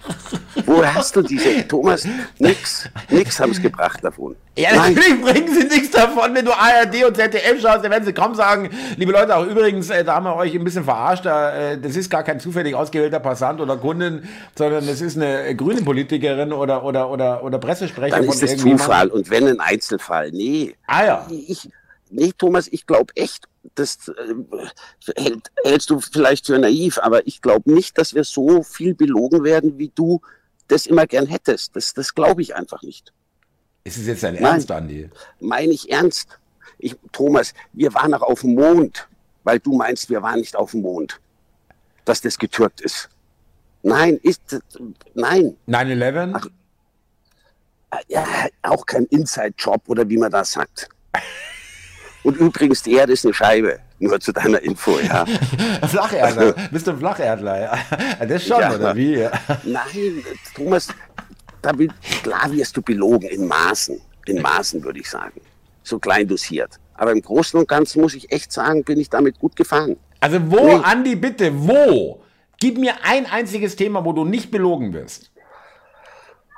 Woher 0.70 0.94
hast 0.94 1.16
du 1.16 1.22
diese? 1.22 1.66
Thomas, 1.66 2.06
nix, 2.38 2.88
nix 3.08 3.40
haben 3.40 3.50
es 3.50 3.60
gebracht 3.60 4.04
davon. 4.04 4.36
Ja, 4.56 4.76
natürlich 4.76 5.20
bringen 5.20 5.52
sie 5.52 5.64
nichts 5.64 5.90
davon, 5.90 6.34
wenn 6.34 6.44
du 6.44 6.52
ARD 6.52 7.04
und 7.04 7.16
ZDF 7.16 7.60
schaust, 7.60 7.84
dann 7.84 7.90
werden 7.90 8.04
sie 8.04 8.12
kaum 8.12 8.34
sagen, 8.34 8.70
liebe 8.96 9.10
Leute, 9.10 9.34
auch 9.36 9.46
übrigens, 9.46 9.90
äh, 9.90 10.04
da 10.04 10.14
haben 10.14 10.24
wir 10.24 10.36
euch 10.36 10.54
ein 10.54 10.62
bisschen 10.62 10.84
verarscht, 10.84 11.26
äh, 11.26 11.78
das 11.78 11.96
ist 11.96 12.08
gar 12.08 12.22
kein 12.22 12.38
zufällig 12.38 12.74
ausgewählter 12.74 13.18
Passant 13.18 13.60
oder 13.60 13.76
Kundin, 13.76 14.28
sondern 14.56 14.86
das 14.86 15.00
ist 15.00 15.16
eine 15.16 15.56
grüne 15.56 15.82
Politikerin 15.82 16.52
oder, 16.52 16.84
oder, 16.84 17.10
oder, 17.10 17.42
oder 17.42 17.58
Pressesprecher 17.58 18.16
Dann 18.16 18.28
ist 18.28 18.42
es 18.42 18.56
Zufall 18.58 19.08
und 19.08 19.28
wenn 19.30 19.48
ein 19.48 19.60
Einzelfall, 19.60 20.30
nee. 20.30 20.74
Ah 20.86 21.04
ja. 21.04 21.26
Ich, 21.30 21.68
nee, 22.10 22.32
Thomas, 22.36 22.68
ich 22.70 22.86
glaube 22.86 23.12
echt, 23.16 23.48
das 23.74 24.08
äh, 24.08 25.20
hält, 25.20 25.50
hältst 25.64 25.90
du 25.90 26.00
vielleicht 26.00 26.46
für 26.46 26.58
naiv, 26.58 26.98
aber 27.02 27.26
ich 27.26 27.42
glaube 27.42 27.72
nicht, 27.72 27.98
dass 27.98 28.14
wir 28.14 28.24
so 28.24 28.62
viel 28.62 28.94
belogen 28.94 29.42
werden, 29.42 29.78
wie 29.78 29.90
du 29.94 30.20
das 30.70 30.86
immer 30.86 31.06
gern 31.06 31.26
hättest. 31.26 31.74
Das, 31.76 31.92
das 31.94 32.14
glaube 32.14 32.42
ich 32.42 32.54
einfach 32.54 32.82
nicht. 32.82 33.12
Ist 33.84 33.98
es 33.98 34.06
jetzt 34.06 34.22
dein 34.22 34.36
Ernst, 34.36 34.70
Andi? 34.70 35.10
Meine 35.40 35.72
ich 35.72 35.90
ernst. 35.90 36.38
Ich, 36.78 36.96
Thomas, 37.12 37.54
wir 37.72 37.92
waren 37.94 38.10
noch 38.10 38.22
auf 38.22 38.40
dem 38.40 38.54
Mond, 38.54 39.08
weil 39.44 39.58
du 39.58 39.76
meinst, 39.76 40.08
wir 40.10 40.22
waren 40.22 40.40
nicht 40.40 40.56
auf 40.56 40.72
dem 40.72 40.82
Mond, 40.82 41.20
dass 42.04 42.20
das 42.20 42.38
getürkt 42.38 42.80
ist. 42.80 43.08
Nein, 43.82 44.18
ist 44.22 44.42
nein. 45.14 45.56
9-11? 45.66 46.50
Ja, 48.08 48.24
auch 48.62 48.86
kein 48.86 49.04
Inside-Job 49.06 49.82
oder 49.88 50.08
wie 50.08 50.18
man 50.18 50.30
das 50.30 50.52
sagt. 50.52 50.88
Und 52.22 52.36
übrigens, 52.36 52.82
die 52.82 52.92
Erde 52.92 53.12
ist 53.12 53.24
eine 53.24 53.34
Scheibe. 53.34 53.78
Nur 53.98 54.18
zu 54.20 54.32
deiner 54.32 54.60
Info, 54.62 54.98
ja. 54.98 55.26
Flacherdler. 55.88 56.54
Bist 56.70 56.86
du 56.86 56.92
ein 56.92 56.98
Flacherdler? 56.98 57.60
Ja. 57.60 58.26
Das 58.26 58.46
schon, 58.46 58.60
ja, 58.60 58.74
oder 58.74 58.96
wie? 58.96 59.26
Nein, 59.64 60.24
Thomas, 60.54 60.88
da 61.62 61.76
will, 61.76 61.90
klar 62.22 62.50
wirst 62.52 62.76
du 62.76 62.82
belogen 62.82 63.28
in 63.28 63.46
Maßen. 63.46 64.00
In 64.26 64.40
Maßen, 64.40 64.82
würde 64.82 65.00
ich 65.00 65.08
sagen. 65.08 65.40
So 65.82 65.98
klein 65.98 66.28
dosiert. 66.28 66.78
Aber 66.94 67.12
im 67.12 67.22
Großen 67.22 67.58
und 67.58 67.68
Ganzen 67.68 68.02
muss 68.02 68.14
ich 68.14 68.30
echt 68.30 68.52
sagen, 68.52 68.84
bin 68.84 69.00
ich 69.00 69.08
damit 69.08 69.38
gut 69.38 69.56
gefahren. 69.56 69.96
Also 70.20 70.38
wo, 70.50 70.78
nee. 70.78 70.80
Andi, 70.82 71.16
bitte, 71.16 71.50
wo? 71.54 72.22
Gib 72.58 72.76
mir 72.76 72.94
ein 73.02 73.24
einziges 73.24 73.76
Thema, 73.76 74.04
wo 74.04 74.12
du 74.12 74.24
nicht 74.24 74.50
belogen 74.50 74.92
wirst 74.92 75.29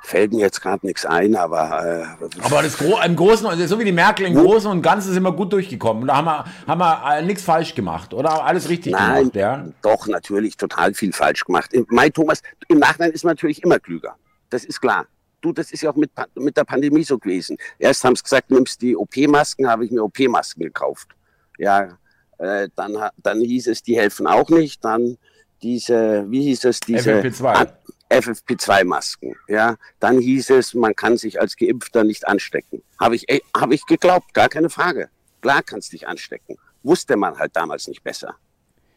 fällt 0.03 0.33
mir 0.33 0.41
jetzt 0.41 0.61
gerade 0.61 0.85
nichts 0.85 1.05
ein, 1.05 1.35
aber. 1.35 2.17
Äh, 2.21 2.25
aber 2.41 2.61
das 2.61 2.77
Gro 2.77 2.99
im 3.03 3.15
Großen, 3.15 3.47
also 3.47 3.65
so 3.65 3.79
wie 3.79 3.85
die 3.85 3.91
Merkel 3.91 4.27
im 4.27 4.35
Großen 4.35 4.69
und 4.69 4.81
Ganzen 4.81 5.13
sind 5.13 5.23
wir 5.23 5.31
gut 5.31 5.53
durchgekommen. 5.53 6.07
Da 6.07 6.17
haben 6.17 6.25
wir, 6.25 6.45
haben 6.67 6.79
wir 6.79 7.17
äh, 7.17 7.21
nichts 7.23 7.43
falsch 7.43 7.73
gemacht 7.73 8.13
oder 8.13 8.43
alles 8.43 8.69
richtig 8.69 8.91
Nein, 8.91 9.31
gemacht, 9.31 9.35
ja? 9.35 9.65
Doch, 9.81 10.07
natürlich 10.07 10.57
total 10.57 10.93
viel 10.93 11.13
falsch 11.13 11.45
gemacht. 11.45 11.71
Mein 11.87 12.11
Thomas, 12.11 12.41
im 12.67 12.79
Nachhinein 12.79 13.11
ist 13.11 13.23
man 13.23 13.31
natürlich 13.31 13.63
immer 13.63 13.79
klüger. 13.79 14.15
Das 14.49 14.65
ist 14.65 14.81
klar. 14.81 15.05
Du, 15.41 15.51
das 15.51 15.71
ist 15.71 15.81
ja 15.81 15.89
auch 15.89 15.95
mit, 15.95 16.11
mit 16.35 16.55
der 16.55 16.63
Pandemie 16.63 17.03
so 17.03 17.17
gewesen. 17.17 17.57
Erst 17.79 18.03
haben 18.03 18.15
sie 18.15 18.23
gesagt, 18.23 18.51
nimmst 18.51 18.81
die 18.81 18.95
OP-Masken, 18.95 19.67
habe 19.67 19.85
ich 19.85 19.91
mir 19.91 20.03
OP-Masken 20.03 20.63
gekauft. 20.63 21.09
Ja, 21.57 21.97
äh, 22.37 22.69
dann, 22.75 22.97
dann 23.17 23.41
hieß 23.41 23.67
es, 23.67 23.83
die 23.83 23.97
helfen 23.97 24.27
auch 24.27 24.49
nicht. 24.49 24.83
Dann 24.83 25.17
diese, 25.61 26.25
wie 26.29 26.43
hieß 26.43 26.65
es, 26.65 26.79
diese. 26.81 27.21
FFP2. 27.21 27.67
FFP2-Masken. 28.13 29.35
Ja, 29.47 29.75
dann 29.99 30.19
hieß 30.19 30.51
es, 30.51 30.73
man 30.73 30.95
kann 30.95 31.17
sich 31.17 31.39
als 31.39 31.55
Geimpfter 31.57 32.03
nicht 32.03 32.27
anstecken. 32.27 32.83
Habe 32.99 33.15
ich, 33.15 33.25
hab 33.55 33.71
ich 33.71 33.85
geglaubt, 33.85 34.33
gar 34.33 34.49
keine 34.49 34.69
Frage. 34.69 35.09
Klar 35.41 35.61
kannst 35.63 35.93
dich 35.93 36.07
anstecken. 36.07 36.57
Wusste 36.83 37.17
man 37.17 37.37
halt 37.37 37.55
damals 37.55 37.87
nicht 37.87 38.03
besser. 38.03 38.35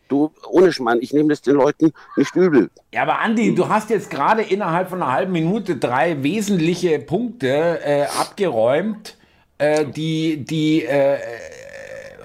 Du, 0.08 0.32
ohne 0.48 0.72
Schmarrn, 0.72 1.00
ich 1.00 1.12
nehme 1.12 1.30
das 1.30 1.42
den 1.42 1.56
Leuten 1.56 1.92
nicht 2.16 2.34
übel. 2.36 2.70
Ja, 2.92 3.02
aber 3.02 3.18
Andi, 3.18 3.54
du 3.54 3.68
hast 3.68 3.90
jetzt 3.90 4.08
gerade 4.08 4.42
innerhalb 4.42 4.88
von 4.88 5.02
einer 5.02 5.12
halben 5.12 5.32
Minute 5.32 5.76
drei 5.76 6.22
wesentliche 6.22 7.00
Punkte 7.00 7.80
äh, 7.82 8.04
abgeräumt, 8.04 9.16
äh, 9.58 9.84
die, 9.84 10.44
die 10.44 10.84
äh, 10.84 11.18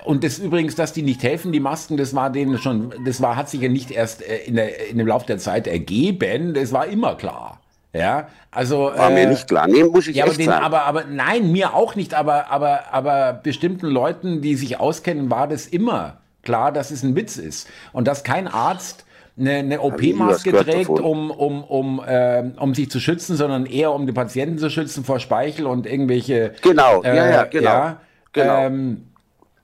und 0.06 0.24
das 0.24 0.40
übrigens, 0.40 0.76
dass 0.76 0.94
die 0.94 1.02
nicht 1.02 1.24
helfen, 1.24 1.52
die 1.52 1.60
Masken, 1.60 1.98
das 1.98 2.16
war 2.16 2.30
denen 2.30 2.58
schon, 2.58 2.94
das 3.06 3.22
war, 3.22 3.36
hat 3.36 3.50
sich 3.50 3.62
ja 3.62 3.70
nicht 3.70 3.92
erst 3.92 4.22
äh, 4.22 4.38
in, 4.46 4.56
der, 4.56 4.90
in 4.90 4.98
dem 4.98 5.08
Lauf 5.08 5.26
der 5.26 5.38
Zeit 5.38 5.68
ergeben, 5.68 6.54
das 6.54 6.72
war 6.72 6.88
immer 6.88 7.16
klar. 7.16 7.60
Ja, 7.94 8.30
also. 8.52 8.92
War 8.96 9.12
äh, 9.12 9.14
mir 9.14 9.28
nicht 9.28 9.48
klar. 9.48 9.68
Nee, 9.68 9.84
muss 9.84 10.08
ich 10.08 10.16
ja, 10.16 10.26
aber, 10.26 10.34
den, 10.34 10.50
aber, 10.50 10.84
aber 10.84 11.04
nein, 11.10 11.52
mir 11.52 11.74
auch 11.74 11.96
nicht, 11.96 12.14
aber, 12.14 12.50
aber, 12.50 12.94
aber 12.94 13.34
bestimmten 13.34 13.88
Leuten, 13.88 14.42
die 14.42 14.56
sich 14.56 14.80
auskennen, 14.80 15.30
war 15.30 15.48
das 15.48 15.68
immer 15.68 16.22
klar, 16.42 16.72
dass 16.72 16.92
es 16.92 17.04
ein 17.04 17.16
Witz 17.16 17.38
ist. 17.38 17.68
Und 17.92 18.08
dass 18.08 18.24
kein 18.24 18.48
Arzt 18.48 19.06
eine, 19.38 19.56
eine 19.56 19.82
OP-Maske 19.82 20.52
trägt, 20.54 20.90
um, 20.90 21.32
um, 21.32 21.64
um, 21.64 22.02
äh, 22.06 22.44
um 22.58 22.74
sich 22.74 22.90
zu 22.90 23.00
schützen, 23.00 23.36
sondern 23.36 23.66
eher 23.66 23.92
um 23.92 24.06
die 24.06 24.14
Patienten 24.14 24.58
zu 24.58 24.70
schützen 24.70 25.04
vor 25.04 25.20
Speichel 25.20 25.66
und 25.66 25.86
irgendwelche. 25.86 26.54
Genau, 26.62 27.02
äh, 27.04 27.16
ja, 27.16 27.30
ja, 27.30 27.44
genau. 27.44 27.70
Ja, 27.70 28.02
genau. 28.32 28.66
Ähm, 28.66 29.11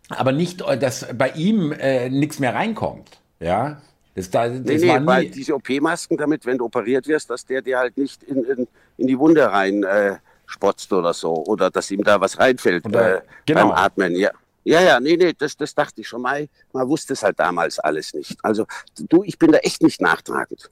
aber 0.09 0.31
nicht, 0.31 0.61
äh, 0.61 0.77
dass 0.77 1.07
bei 1.17 1.29
ihm 1.31 1.71
äh, 1.71 2.09
nichts 2.09 2.39
mehr 2.39 2.53
reinkommt. 2.53 3.19
Ja. 3.39 3.81
Das, 4.15 4.31
da, 4.31 4.49
das 4.49 4.61
nee, 4.61 4.77
nee, 4.77 5.05
weil 5.05 5.29
diese 5.29 5.53
OP-Masken, 5.53 6.17
damit, 6.17 6.45
wenn 6.45 6.57
du 6.57 6.65
operiert 6.65 7.07
wirst, 7.07 7.29
dass 7.29 7.45
der 7.45 7.61
dir 7.61 7.77
halt 7.77 7.97
nicht 7.97 8.23
in, 8.23 8.43
in, 8.43 8.67
in 8.97 9.07
die 9.07 9.19
Wunde 9.19 9.51
rein 9.51 9.83
äh, 9.83 10.15
spotzt 10.47 10.91
oder 10.91 11.13
so. 11.13 11.33
Oder 11.45 11.69
dass 11.69 11.91
ihm 11.91 12.03
da 12.03 12.19
was 12.19 12.39
reinfällt 12.39 12.85
oder, 12.85 13.17
äh, 13.17 13.21
genau. 13.45 13.69
beim 13.69 13.71
Atmen. 13.71 14.15
Ja. 14.15 14.31
Ja, 14.63 14.81
ja, 14.81 14.99
nee, 14.99 15.15
nee, 15.15 15.31
das, 15.31 15.55
das 15.55 15.73
dachte 15.73 16.01
ich 16.01 16.09
schon 16.09 16.21
mal. 16.21 16.49
Man 16.73 16.89
wusste 16.89 17.13
es 17.13 17.23
halt 17.23 17.39
damals 17.39 17.79
alles 17.79 18.13
nicht. 18.13 18.37
Also 18.43 18.65
du, 18.99 19.23
ich 19.23 19.39
bin 19.39 19.53
da 19.53 19.59
echt 19.59 19.81
nicht 19.81 20.01
nachtragend. 20.01 20.69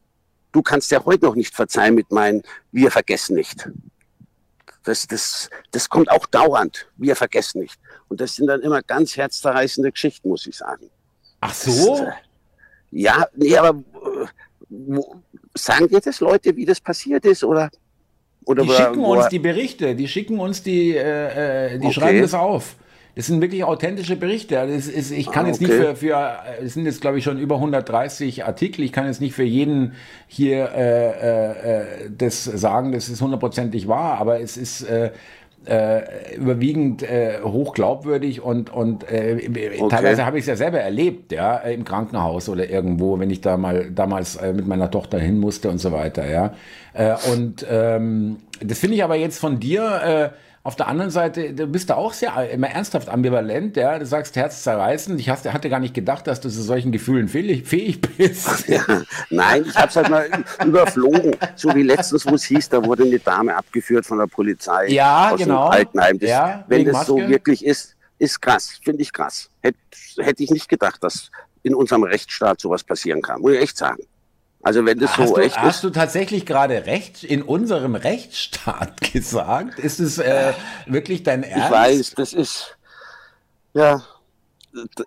Du 0.51 0.61
kannst 0.61 0.91
ja 0.91 1.05
heute 1.05 1.25
noch 1.25 1.35
nicht 1.35 1.55
verzeihen 1.55 1.95
mit 1.95 2.11
meinen, 2.11 2.43
wir 2.73 2.91
vergessen 2.91 3.35
nicht. 3.35 3.69
Das, 4.83 5.07
das, 5.07 5.49
das 5.71 5.87
kommt 5.87 6.11
auch 6.11 6.25
dauernd. 6.25 6.87
Wir 6.97 7.15
vergessen 7.15 7.61
nicht. 7.61 7.79
Und 8.07 8.21
das 8.21 8.35
sind 8.35 8.47
dann 8.47 8.61
immer 8.61 8.81
ganz 8.81 9.17
herzzerreißende 9.17 9.91
Geschichten, 9.91 10.29
muss 10.29 10.45
ich 10.45 10.55
sagen. 10.55 10.89
Ach 11.41 11.53
so? 11.53 11.97
Das, 11.97 12.07
äh, 12.07 12.11
ja, 12.91 13.27
nee, 13.35 13.57
aber 13.57 13.79
äh, 13.79 14.25
wo, 14.69 15.15
sagen 15.53 15.87
dir 15.87 15.99
das 15.99 16.19
Leute, 16.19 16.55
wie 16.55 16.65
das 16.65 16.79
passiert 16.79 17.25
ist? 17.25 17.43
Oder, 17.43 17.69
oder 18.45 18.63
die 18.63 18.69
schicken 18.69 18.97
wo, 18.97 19.15
uns 19.15 19.27
die 19.29 19.39
Berichte, 19.39 19.95
die 19.95 20.07
schicken 20.07 20.39
uns 20.39 20.63
die, 20.63 20.95
äh, 20.95 21.73
äh 21.73 21.79
die 21.79 21.87
okay. 21.87 21.93
schreiben 21.93 22.21
das 22.21 22.33
auf. 22.33 22.75
Das 23.15 23.27
sind 23.27 23.41
wirklich 23.41 23.63
authentische 23.63 24.17
Berichte. 24.17 24.55
Das 24.55 24.87
ist, 24.87 25.11
ich 25.11 25.31
kann 25.31 25.45
ah, 25.45 25.47
jetzt 25.47 25.61
nicht 25.61 25.71
für, 25.71 25.95
für, 25.95 26.39
es 26.61 26.73
sind 26.73 26.85
jetzt 26.85 26.99
glaube 26.99 27.17
ich 27.17 27.23
schon 27.23 27.39
über 27.39 27.55
130 27.55 28.43
Artikel. 28.43 28.83
Ich 28.83 28.91
kann 28.91 29.05
jetzt 29.07 29.21
nicht 29.21 29.33
für 29.33 29.43
jeden 29.43 29.93
hier 30.27 30.69
äh, 30.75 31.81
äh, 31.81 31.85
das 32.09 32.43
sagen, 32.43 32.91
das 32.91 33.07
ist 33.07 33.21
hundertprozentig 33.21 33.87
wahr, 33.87 34.17
aber 34.19 34.41
es 34.41 34.57
ist 34.57 34.81
äh, 34.81 35.11
äh, 35.67 36.35
überwiegend 36.35 37.03
äh, 37.03 37.39
hochglaubwürdig 37.43 38.41
und, 38.41 38.71
und 38.71 39.09
äh, 39.11 39.49
okay. 39.79 39.87
teilweise 39.89 40.25
habe 40.25 40.37
ich 40.37 40.43
es 40.43 40.47
ja 40.47 40.55
selber 40.55 40.79
erlebt, 40.79 41.31
ja, 41.31 41.57
im 41.57 41.83
Krankenhaus 41.83 42.49
oder 42.49 42.69
irgendwo, 42.69 43.19
wenn 43.19 43.29
ich 43.29 43.41
da 43.41 43.57
mal 43.57 43.91
damals 43.91 44.35
äh, 44.35 44.53
mit 44.53 44.67
meiner 44.67 44.91
Tochter 44.91 45.19
hin 45.19 45.39
musste 45.39 45.69
und 45.69 45.79
so 45.79 45.91
weiter, 45.91 46.29
ja. 46.29 46.53
Äh, 46.93 47.15
und 47.31 47.65
ähm, 47.69 48.37
das 48.61 48.79
finde 48.79 48.95
ich 48.95 49.03
aber 49.03 49.15
jetzt 49.15 49.39
von 49.39 49.59
dir 49.59 50.31
äh, 50.33 50.37
auf 50.65 50.75
der 50.75 50.87
anderen 50.87 51.11
Seite, 51.11 51.53
du 51.53 51.67
bist 51.67 51.91
da 51.91 51.93
auch 51.93 52.11
sehr 52.11 52.49
immer 52.49 52.67
ernsthaft 52.67 53.07
ambivalent, 53.07 53.77
ja. 53.77 53.99
Du 53.99 54.05
sagst 54.07 54.35
herzzerreißend. 54.35 55.19
Ich 55.19 55.29
hatte 55.29 55.69
gar 55.69 55.79
nicht 55.79 55.93
gedacht, 55.93 56.25
dass 56.25 56.41
du 56.41 56.49
zu 56.49 56.63
solchen 56.63 56.91
Gefühlen 56.91 57.27
fähig, 57.27 57.67
fähig 57.67 58.01
bist. 58.01 58.67
Ja, 58.67 58.83
nein, 59.29 59.63
ich 59.67 59.75
habe 59.75 59.89
es 59.89 59.95
halt 59.95 60.09
mal 60.09 60.27
überflogen. 60.65 61.35
So 61.55 61.73
wie 61.75 61.83
letztens, 61.83 62.25
wo 62.25 62.33
es 62.33 62.45
hieß, 62.45 62.69
da 62.69 62.83
wurde 62.83 63.03
eine 63.03 63.19
Dame 63.19 63.55
abgeführt 63.55 64.07
von 64.07 64.17
der 64.17 64.25
Polizei. 64.25 64.87
Ja, 64.87 65.29
aus 65.33 65.39
genau. 65.39 65.69
Dem 65.69 65.73
Altenheim. 65.73 66.17
Das, 66.17 66.29
ja, 66.31 66.65
wenn 66.67 66.83
das 66.83 67.05
so 67.05 67.17
wirklich 67.17 67.63
ist, 67.63 67.95
ist 68.17 68.41
krass. 68.41 68.79
Finde 68.83 69.03
ich 69.03 69.13
krass. 69.13 69.51
Hätte 69.61 69.77
hätt 70.17 70.39
ich 70.39 70.49
nicht 70.49 70.67
gedacht, 70.67 71.03
dass 71.03 71.29
in 71.61 71.75
unserem 71.75 72.03
Rechtsstaat 72.03 72.59
sowas 72.59 72.83
passieren 72.83 73.21
kann. 73.21 73.39
Muss 73.39 73.51
ich 73.51 73.61
echt 73.61 73.77
sagen. 73.77 74.01
Also 74.65 74.83
wenn 74.83 74.97
das 74.97 75.15
hast 75.15 75.29
so 75.29 75.35
du, 75.35 75.41
echt 75.41 75.57
hast 75.57 75.61
ist. 75.61 75.67
Hast 75.67 75.83
du 75.83 75.89
tatsächlich 75.91 76.47
gerade 76.47 76.87
recht 76.87 77.23
in 77.23 77.43
unserem 77.43 77.93
Rechtsstaat 77.95 79.13
gesagt? 79.13 79.77
Ist 79.77 79.99
es 79.99 80.17
äh, 80.17 80.53
wirklich 80.87 81.21
dein 81.21 81.43
Ernst? 81.43 81.65
Ich 81.67 81.71
weiß, 81.71 82.13
das 82.15 82.33
ist 82.33 82.75
ja. 83.75 84.01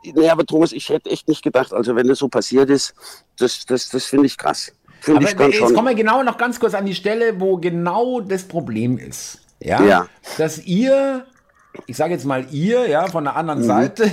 Nee, 0.04 0.30
aber 0.30 0.46
Thomas, 0.46 0.70
ich 0.70 0.88
hätte 0.90 1.10
echt 1.10 1.26
nicht 1.26 1.42
gedacht, 1.42 1.72
also 1.72 1.96
wenn 1.96 2.06
das 2.06 2.20
so 2.20 2.28
passiert 2.28 2.70
ist, 2.70 2.94
das, 3.36 3.66
das, 3.66 3.90
das 3.90 4.04
finde 4.04 4.26
ich 4.26 4.38
krass. 4.38 4.72
Find 5.00 5.18
aber 5.18 5.26
ich 5.26 5.38
jetzt 5.38 5.58
schon. 5.58 5.74
kommen 5.74 5.88
wir 5.88 5.94
genau 5.96 6.22
noch 6.22 6.38
ganz 6.38 6.60
kurz 6.60 6.74
an 6.74 6.86
die 6.86 6.94
Stelle, 6.94 7.40
wo 7.40 7.56
genau 7.56 8.20
das 8.20 8.44
Problem 8.44 8.96
ist. 8.96 9.40
Ja. 9.60 9.82
ja. 9.82 10.08
Dass 10.38 10.64
ihr, 10.64 11.26
ich 11.86 11.96
sage 11.96 12.14
jetzt 12.14 12.24
mal 12.24 12.46
ihr, 12.52 12.88
ja, 12.88 13.08
von 13.08 13.24
der 13.24 13.34
anderen 13.34 13.62
mhm. 13.62 13.66
Seite, 13.66 14.10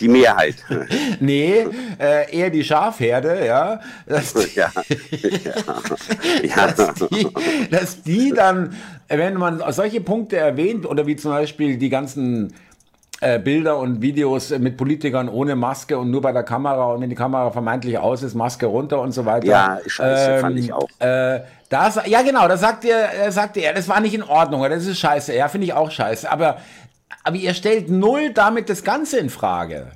die 0.00 0.08
Mehrheit. 0.08 0.56
nee, 1.20 1.66
äh, 1.98 2.36
eher 2.36 2.50
die 2.50 2.64
Schafherde, 2.64 3.46
ja. 3.46 3.80
Dass 4.06 4.34
die, 4.34 4.54
ja. 4.54 4.70
ja. 6.42 6.66
Dass, 6.72 6.94
die, 7.08 7.28
dass 7.70 8.02
die 8.02 8.32
dann, 8.32 8.76
wenn 9.08 9.34
man 9.34 9.62
solche 9.72 10.00
Punkte 10.00 10.36
erwähnt, 10.36 10.86
oder 10.86 11.06
wie 11.06 11.16
zum 11.16 11.30
Beispiel 11.30 11.76
die 11.76 11.88
ganzen 11.88 12.52
äh, 13.20 13.38
Bilder 13.38 13.78
und 13.78 14.02
Videos 14.02 14.50
mit 14.50 14.76
Politikern 14.76 15.30
ohne 15.30 15.56
Maske 15.56 15.96
und 15.98 16.10
nur 16.10 16.20
bei 16.20 16.32
der 16.32 16.42
Kamera 16.42 16.92
und 16.92 17.00
wenn 17.00 17.08
die 17.08 17.16
Kamera 17.16 17.50
vermeintlich 17.50 17.96
aus 17.96 18.22
ist, 18.22 18.34
Maske 18.34 18.66
runter 18.66 19.00
und 19.00 19.12
so 19.12 19.24
weiter. 19.24 19.46
Ja, 19.46 19.78
scheiße, 19.86 20.30
ähm, 20.32 20.40
fand 20.40 20.58
ich 20.58 20.72
auch. 20.72 20.88
Äh, 20.98 21.40
das, 21.70 21.98
ja, 22.06 22.20
genau, 22.20 22.46
das 22.46 22.60
sagt 22.60 22.84
ihr, 22.84 22.96
äh, 23.24 23.32
sagt 23.32 23.56
er, 23.56 23.72
das 23.72 23.88
war 23.88 24.00
nicht 24.00 24.14
in 24.14 24.22
Ordnung, 24.22 24.62
das 24.68 24.86
ist 24.86 24.98
scheiße, 24.98 25.34
ja, 25.34 25.48
finde 25.48 25.66
ich 25.66 25.72
auch 25.72 25.90
scheiße. 25.90 26.30
Aber 26.30 26.58
aber 27.22 27.36
ihr 27.36 27.54
stellt 27.54 27.90
null 27.90 28.32
damit 28.32 28.68
das 28.68 28.84
Ganze 28.84 29.18
in 29.18 29.30
Frage. 29.30 29.92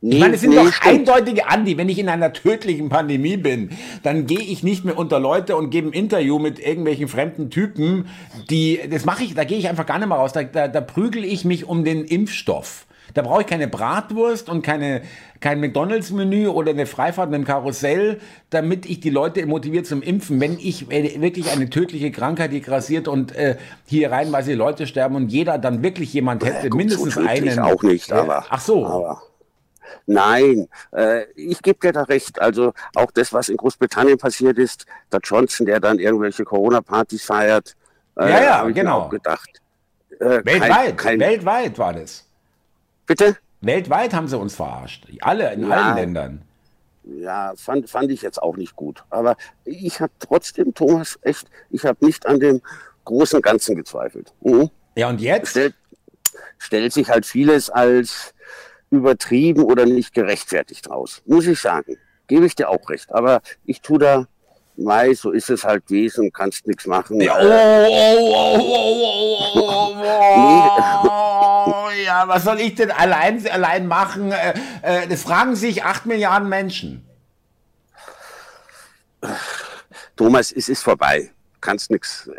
Nee, 0.00 0.14
ich 0.14 0.20
meine, 0.20 0.34
es 0.36 0.42
sind 0.42 0.50
nee, 0.50 0.56
doch 0.56 0.72
stimmt. 0.72 1.08
eindeutige 1.08 1.48
Andi. 1.48 1.76
Wenn 1.76 1.88
ich 1.88 1.98
in 1.98 2.08
einer 2.08 2.32
tödlichen 2.32 2.88
Pandemie 2.88 3.36
bin, 3.36 3.70
dann 4.04 4.26
gehe 4.26 4.40
ich 4.40 4.62
nicht 4.62 4.84
mehr 4.84 4.96
unter 4.96 5.18
Leute 5.18 5.56
und 5.56 5.70
gebe 5.70 5.88
ein 5.88 5.92
Interview 5.92 6.38
mit 6.38 6.60
irgendwelchen 6.60 7.08
fremden 7.08 7.50
Typen, 7.50 8.06
die, 8.48 8.80
das 8.88 9.04
mache 9.04 9.24
ich, 9.24 9.34
da 9.34 9.42
gehe 9.42 9.58
ich 9.58 9.68
einfach 9.68 9.86
gar 9.86 9.98
nicht 9.98 10.08
mehr 10.08 10.18
raus. 10.18 10.32
Da, 10.32 10.44
da, 10.44 10.68
da 10.68 10.80
prügel 10.80 11.24
ich 11.24 11.44
mich 11.44 11.64
um 11.64 11.84
den 11.84 12.04
Impfstoff. 12.04 12.86
Da 13.14 13.22
brauche 13.22 13.42
ich 13.42 13.46
keine 13.46 13.68
Bratwurst 13.68 14.48
und 14.48 14.62
keine, 14.62 15.02
kein 15.40 15.60
McDonalds-Menü 15.60 16.48
oder 16.48 16.70
eine 16.70 16.86
Freifahrt 16.86 17.30
mit 17.30 17.38
dem 17.38 17.44
Karussell, 17.44 18.20
damit 18.50 18.86
ich 18.86 19.00
die 19.00 19.10
Leute 19.10 19.44
motiviert 19.46 19.86
zum 19.86 20.02
Impfen. 20.02 20.40
Wenn 20.40 20.58
ich 20.58 20.90
wirklich 20.90 21.50
eine 21.50 21.70
tödliche 21.70 22.10
Krankheit, 22.10 22.52
die 22.52 22.60
grassiert 22.60 23.08
und 23.08 23.34
äh, 23.34 23.56
hier 23.86 24.10
reihenweise 24.10 24.54
Leute 24.54 24.86
sterben 24.86 25.16
und 25.16 25.28
jeder 25.32 25.58
dann 25.58 25.82
wirklich 25.82 26.12
jemand 26.12 26.44
hätte, 26.44 26.68
gut, 26.68 26.78
mindestens 26.78 27.14
so 27.14 27.20
einen. 27.20 27.58
auch 27.58 27.82
nicht, 27.82 28.12
aber. 28.12 28.44
Ach 28.48 28.60
so. 28.60 28.86
Aber. 28.86 29.22
Nein, 30.06 30.68
äh, 30.92 31.24
ich 31.34 31.62
gebe 31.62 31.78
dir 31.78 31.92
da 31.92 32.02
recht. 32.02 32.40
Also 32.40 32.72
auch 32.94 33.10
das, 33.12 33.32
was 33.32 33.48
in 33.48 33.56
Großbritannien 33.56 34.18
passiert 34.18 34.58
ist, 34.58 34.86
der 35.12 35.20
Johnson, 35.22 35.66
der 35.66 35.80
dann 35.80 35.98
irgendwelche 35.98 36.44
Corona-Partys 36.44 37.24
feiert. 37.24 37.76
Äh, 38.16 38.30
ja, 38.30 38.42
ja, 38.42 38.64
genau. 38.70 39.08
gedacht. 39.08 39.60
Äh, 40.18 40.44
weltweit, 40.44 40.70
kein, 40.70 40.96
kein, 40.96 41.20
weltweit 41.20 41.78
war 41.78 41.92
das. 41.92 42.27
Bitte? 43.08 43.36
Weltweit 43.62 44.14
haben 44.14 44.28
sie 44.28 44.38
uns 44.38 44.54
verarscht. 44.54 45.08
Alle, 45.20 45.52
in 45.54 45.68
ja, 45.68 45.76
allen 45.76 45.96
Ländern. 45.96 46.42
Ja, 47.02 47.54
fand, 47.56 47.88
fand 47.88 48.12
ich 48.12 48.22
jetzt 48.22 48.40
auch 48.40 48.56
nicht 48.56 48.76
gut. 48.76 49.02
Aber 49.10 49.36
ich 49.64 50.00
habe 50.00 50.12
trotzdem, 50.20 50.74
Thomas, 50.74 51.18
echt, 51.22 51.48
ich 51.70 51.84
habe 51.84 52.04
nicht 52.04 52.26
an 52.26 52.38
dem 52.38 52.60
großen 53.06 53.40
Ganzen 53.40 53.76
gezweifelt. 53.76 54.34
Mhm. 54.42 54.70
Ja, 54.94 55.08
und 55.08 55.20
jetzt? 55.20 55.50
Stellt, 55.50 55.74
stellt 56.58 56.92
sich 56.92 57.08
halt 57.08 57.24
vieles 57.24 57.70
als 57.70 58.34
übertrieben 58.90 59.64
oder 59.64 59.86
nicht 59.86 60.12
gerechtfertigt 60.12 60.90
raus. 60.90 61.22
Muss 61.24 61.46
ich 61.46 61.60
sagen. 61.60 61.96
Gebe 62.26 62.44
ich 62.44 62.54
dir 62.54 62.68
auch 62.68 62.90
recht. 62.90 63.10
Aber 63.12 63.40
ich 63.64 63.80
tue 63.80 63.98
da 63.98 64.26
Mei, 64.76 65.12
so 65.12 65.32
ist 65.32 65.50
es 65.50 65.64
halt 65.64 65.86
gewesen, 65.88 66.30
kannst 66.32 66.68
nichts 66.68 66.86
machen. 66.86 67.20
Ja, 67.20 67.36
oh, 67.36 67.46
oh, 67.88 68.58
oh, 68.60 69.54
oh, 69.54 69.94
oh, 69.96 71.04
ja, 72.18 72.28
was 72.28 72.44
soll 72.44 72.60
ich 72.60 72.74
denn 72.74 72.90
allein, 72.90 73.46
allein 73.48 73.86
machen? 73.86 74.32
Äh, 74.32 74.54
äh, 74.82 75.06
das 75.08 75.22
fragen 75.22 75.56
sich 75.56 75.84
acht 75.84 76.06
Milliarden 76.06 76.48
Menschen. 76.48 77.04
Thomas, 80.16 80.52
es 80.52 80.68
ist 80.68 80.82
vorbei 80.82 81.30
kannst 81.60 81.90
nichts. 81.90 82.30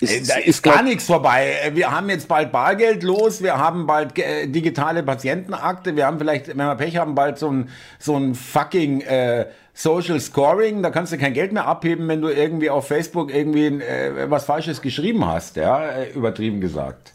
Da 0.00 0.36
ist 0.36 0.62
gar 0.62 0.82
nichts 0.82 1.04
vorbei. 1.04 1.70
Wir 1.74 1.90
haben 1.90 2.08
jetzt 2.08 2.26
bald 2.26 2.50
Bargeld 2.52 3.02
los, 3.02 3.42
wir 3.42 3.58
haben 3.58 3.86
bald 3.86 4.18
äh, 4.18 4.46
digitale 4.46 5.02
Patientenakte, 5.02 5.94
wir 5.94 6.06
haben 6.06 6.18
vielleicht, 6.18 6.48
wenn 6.48 6.56
wir 6.56 6.74
Pech 6.74 6.96
haben, 6.96 7.14
bald 7.14 7.38
so 7.38 7.50
ein, 7.50 7.68
so 7.98 8.16
ein 8.16 8.34
fucking 8.34 9.02
äh, 9.02 9.46
Social 9.74 10.20
Scoring. 10.20 10.82
Da 10.82 10.90
kannst 10.90 11.12
du 11.12 11.18
kein 11.18 11.34
Geld 11.34 11.52
mehr 11.52 11.66
abheben, 11.66 12.08
wenn 12.08 12.22
du 12.22 12.28
irgendwie 12.28 12.70
auf 12.70 12.88
Facebook 12.88 13.32
irgendwie 13.32 13.66
äh, 13.66 14.30
was 14.30 14.44
Falsches 14.44 14.80
geschrieben 14.80 15.26
hast, 15.26 15.56
ja, 15.56 15.90
äh, 15.90 16.10
übertrieben 16.12 16.60
gesagt. 16.60 17.12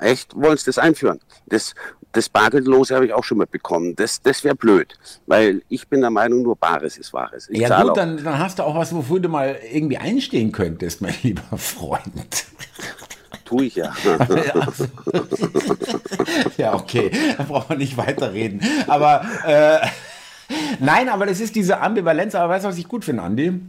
Echt? 0.00 0.34
Wollen 0.34 0.56
sie 0.56 0.64
das 0.64 0.78
einführen? 0.78 1.20
Das, 1.46 1.74
das 2.12 2.28
Bargeldlose 2.28 2.94
habe 2.94 3.06
ich 3.06 3.12
auch 3.12 3.24
schon 3.24 3.38
mal 3.38 3.46
bekommen. 3.46 3.94
Das, 3.96 4.20
das 4.22 4.44
wäre 4.44 4.54
blöd, 4.54 4.94
weil 5.26 5.62
ich 5.68 5.88
bin 5.88 6.00
der 6.00 6.10
Meinung, 6.10 6.42
nur 6.42 6.56
Bares 6.56 6.96
ist 6.96 7.12
Wahres. 7.12 7.48
Ich 7.50 7.60
ja 7.60 7.82
gut, 7.82 7.96
dann, 7.96 8.22
dann 8.22 8.38
hast 8.38 8.58
du 8.58 8.64
auch 8.64 8.74
was, 8.74 8.94
wofür 8.94 9.20
du 9.20 9.28
mal 9.28 9.58
irgendwie 9.70 9.98
einstehen 9.98 10.52
könntest, 10.52 11.02
mein 11.02 11.14
lieber 11.22 11.56
Freund. 11.56 12.46
Tue 13.44 13.64
ich 13.64 13.76
ja. 13.76 13.92
ja, 16.56 16.74
okay, 16.74 17.10
da 17.36 17.42
braucht 17.42 17.68
man 17.68 17.78
nicht 17.78 17.96
weiterreden. 17.96 18.60
Aber 18.86 19.24
äh, 19.44 19.86
nein, 20.78 21.08
aber 21.08 21.26
das 21.26 21.40
ist 21.40 21.56
diese 21.56 21.80
Ambivalenz. 21.80 22.36
Aber 22.36 22.54
weißt 22.54 22.64
du, 22.64 22.68
was 22.68 22.78
ich 22.78 22.86
gut 22.86 23.04
finde, 23.04 23.24
Andi? 23.24 23.60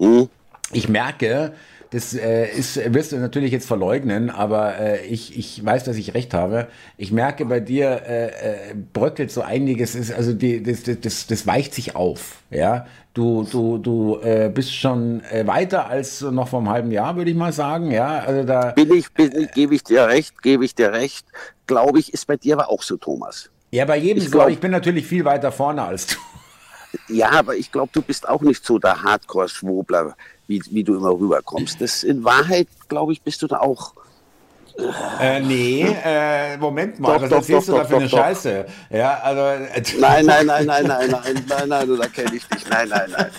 Mhm. 0.00 0.28
Ich 0.72 0.88
merke, 0.88 1.54
das 1.92 2.14
äh, 2.14 2.46
ist, 2.46 2.94
wirst 2.94 3.12
du 3.12 3.18
natürlich 3.18 3.52
jetzt 3.52 3.68
verleugnen, 3.68 4.30
aber 4.30 4.78
äh, 4.78 5.06
ich, 5.06 5.38
ich 5.38 5.62
weiß, 5.62 5.84
dass 5.84 5.96
ich 5.96 6.14
recht 6.14 6.32
habe. 6.32 6.68
Ich 6.96 7.12
merke 7.12 7.44
bei 7.44 7.60
dir 7.60 8.02
äh, 8.08 8.26
äh, 8.28 8.74
bröckelt 8.94 9.30
so 9.30 9.42
einiges, 9.42 9.94
ist, 9.94 10.10
also 10.10 10.32
die, 10.32 10.62
das, 10.62 10.84
das, 10.84 11.26
das 11.26 11.46
weicht 11.46 11.74
sich 11.74 11.94
auf. 11.94 12.38
Ja, 12.50 12.86
du, 13.12 13.44
du, 13.44 13.76
du 13.76 14.18
äh, 14.22 14.50
bist 14.52 14.74
schon 14.74 15.22
äh, 15.24 15.46
weiter 15.46 15.86
als 15.88 16.22
noch 16.22 16.48
vor 16.48 16.60
einem 16.60 16.70
halben 16.70 16.90
Jahr, 16.92 17.14
würde 17.16 17.30
ich 17.30 17.36
mal 17.36 17.52
sagen. 17.52 17.90
Ja, 17.90 18.20
also 18.20 18.44
da 18.44 18.70
bin 18.70 18.90
ich, 18.94 19.12
bin, 19.12 19.50
gebe 19.54 19.74
ich 19.74 19.84
dir 19.84 20.06
recht, 20.06 20.42
gebe 20.42 20.64
ich 20.64 20.74
dir 20.74 20.92
recht. 20.92 21.26
Glaube 21.66 21.98
ich, 21.98 22.14
ist 22.14 22.26
bei 22.26 22.38
dir 22.38 22.54
aber 22.54 22.70
auch 22.70 22.82
so, 22.82 22.96
Thomas. 22.96 23.50
Ja, 23.70 23.84
bei 23.84 23.98
jedem 23.98 24.22
ich 24.22 24.30
so. 24.30 24.38
Glaub, 24.38 24.48
ich 24.48 24.60
bin 24.60 24.70
natürlich 24.70 25.06
viel 25.06 25.26
weiter 25.26 25.52
vorne 25.52 25.82
als 25.82 26.06
du. 26.06 26.16
Ja, 27.08 27.30
aber 27.32 27.54
ich 27.56 27.70
glaube, 27.70 27.90
du 27.92 28.02
bist 28.02 28.28
auch 28.28 28.42
nicht 28.42 28.64
so 28.64 28.78
der 28.78 29.02
Hardcore-Schwobler, 29.02 30.14
wie, 30.46 30.62
wie 30.70 30.84
du 30.84 30.96
immer 30.96 31.10
rüberkommst. 31.10 31.80
Das 31.80 32.02
in 32.02 32.24
Wahrheit, 32.24 32.68
glaube 32.88 33.12
ich, 33.12 33.22
bist 33.22 33.42
du 33.42 33.46
da 33.46 33.60
auch 33.60 33.94
äh, 35.20 35.40
nee, 35.40 35.82
äh, 36.04 36.56
Moment 36.56 36.98
mal, 36.98 37.14
doch, 37.14 37.22
was 37.22 37.30
doch, 37.30 37.36
erzählst 37.38 37.68
doch, 37.68 37.74
du 37.74 37.80
da 37.80 37.84
für 37.84 37.96
eine 37.96 38.08
Scheiße? 38.08 38.66
Ja, 38.90 39.18
also, 39.22 39.40
äh, 39.40 39.82
nein, 39.98 40.26
nein, 40.26 40.46
nein, 40.46 40.66
nein, 40.66 40.86
nein, 40.86 41.10
nein, 41.10 41.44
nein, 41.46 41.68
nein, 41.68 41.98
da 41.98 42.06
kenne 42.08 42.34
ich 42.34 42.46
dich. 42.46 42.68
Nein, 42.70 42.88
nein, 42.88 43.10
nein. 43.10 43.30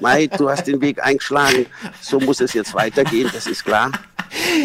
Mai, 0.00 0.26
du 0.28 0.48
hast 0.48 0.66
den 0.66 0.80
Weg 0.80 1.04
eingeschlagen. 1.04 1.66
So 2.00 2.20
muss 2.20 2.40
es 2.40 2.54
jetzt 2.54 2.72
weitergehen, 2.74 3.28
das 3.32 3.46
ist 3.46 3.64
klar. 3.64 3.90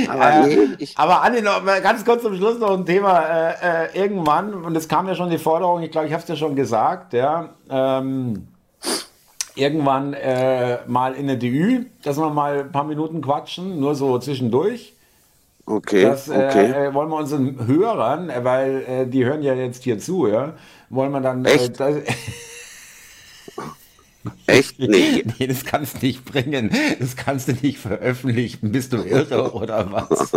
Aber, 0.08 0.48
äh, 0.48 0.56
nee, 0.78 0.88
aber 0.96 1.24
Anni, 1.24 1.42
noch 1.42 1.66
ganz 1.66 2.06
kurz 2.06 2.22
zum 2.22 2.36
Schluss 2.36 2.60
noch 2.60 2.78
ein 2.78 2.86
Thema. 2.86 3.22
Äh, 3.22 3.86
äh, 3.86 4.04
irgendwann, 4.04 4.54
und 4.54 4.78
es 4.78 4.88
kam 4.88 5.08
ja 5.08 5.16
schon 5.16 5.32
die 5.32 5.40
Forderung, 5.40 5.82
ich 5.82 5.92
glaube, 5.92 6.06
ich 6.06 6.14
habe 6.14 6.22
es 6.22 6.28
dir 6.28 6.36
schon 6.36 6.56
gesagt, 6.56 7.14
ja, 7.14 7.50
ähm, 7.70 8.48
irgendwann 9.56 10.14
äh, 10.14 10.80
mal 10.88 11.14
in 11.14 11.28
der 11.28 11.38
DÜ, 11.38 11.86
dass 12.04 12.18
wir 12.18 12.30
mal 12.30 12.62
ein 12.62 12.72
paar 12.72 12.84
Minuten 12.84 13.22
quatschen, 13.22 13.80
nur 13.80 13.96
so 13.96 14.20
zwischendurch. 14.20 14.94
Okay. 15.66 16.04
Das 16.04 16.28
äh, 16.28 16.48
okay. 16.50 16.88
Äh, 16.88 16.94
wollen 16.94 17.10
wir 17.10 17.18
unseren 17.18 17.66
Hörern, 17.68 18.30
äh, 18.30 18.44
weil 18.44 18.84
äh, 18.88 19.08
die 19.08 19.26
hören 19.26 19.42
ja 19.42 19.56
jetzt 19.56 19.84
hier 19.84 19.98
zu, 19.98 20.28
ja, 20.28 20.54
wollen 20.90 21.12
wir 21.12 21.22
dann. 21.22 21.44
Äh, 21.46 21.54
Echt? 21.54 21.80
Das, 21.80 21.96
Echt? 24.48 24.80
Nee. 24.80 25.24
nee, 25.40 25.48
das 25.48 25.66
kannst 25.66 26.02
du 26.02 26.06
nicht 26.06 26.26
bringen. 26.26 26.72
Das 27.00 27.16
kannst 27.16 27.48
du 27.48 27.54
nicht 27.54 27.80
veröffentlichen. 27.80 28.72
Bist 28.72 28.94
du 28.94 28.98
irre 28.98 29.54
oder 29.56 29.92
was? 29.92 30.32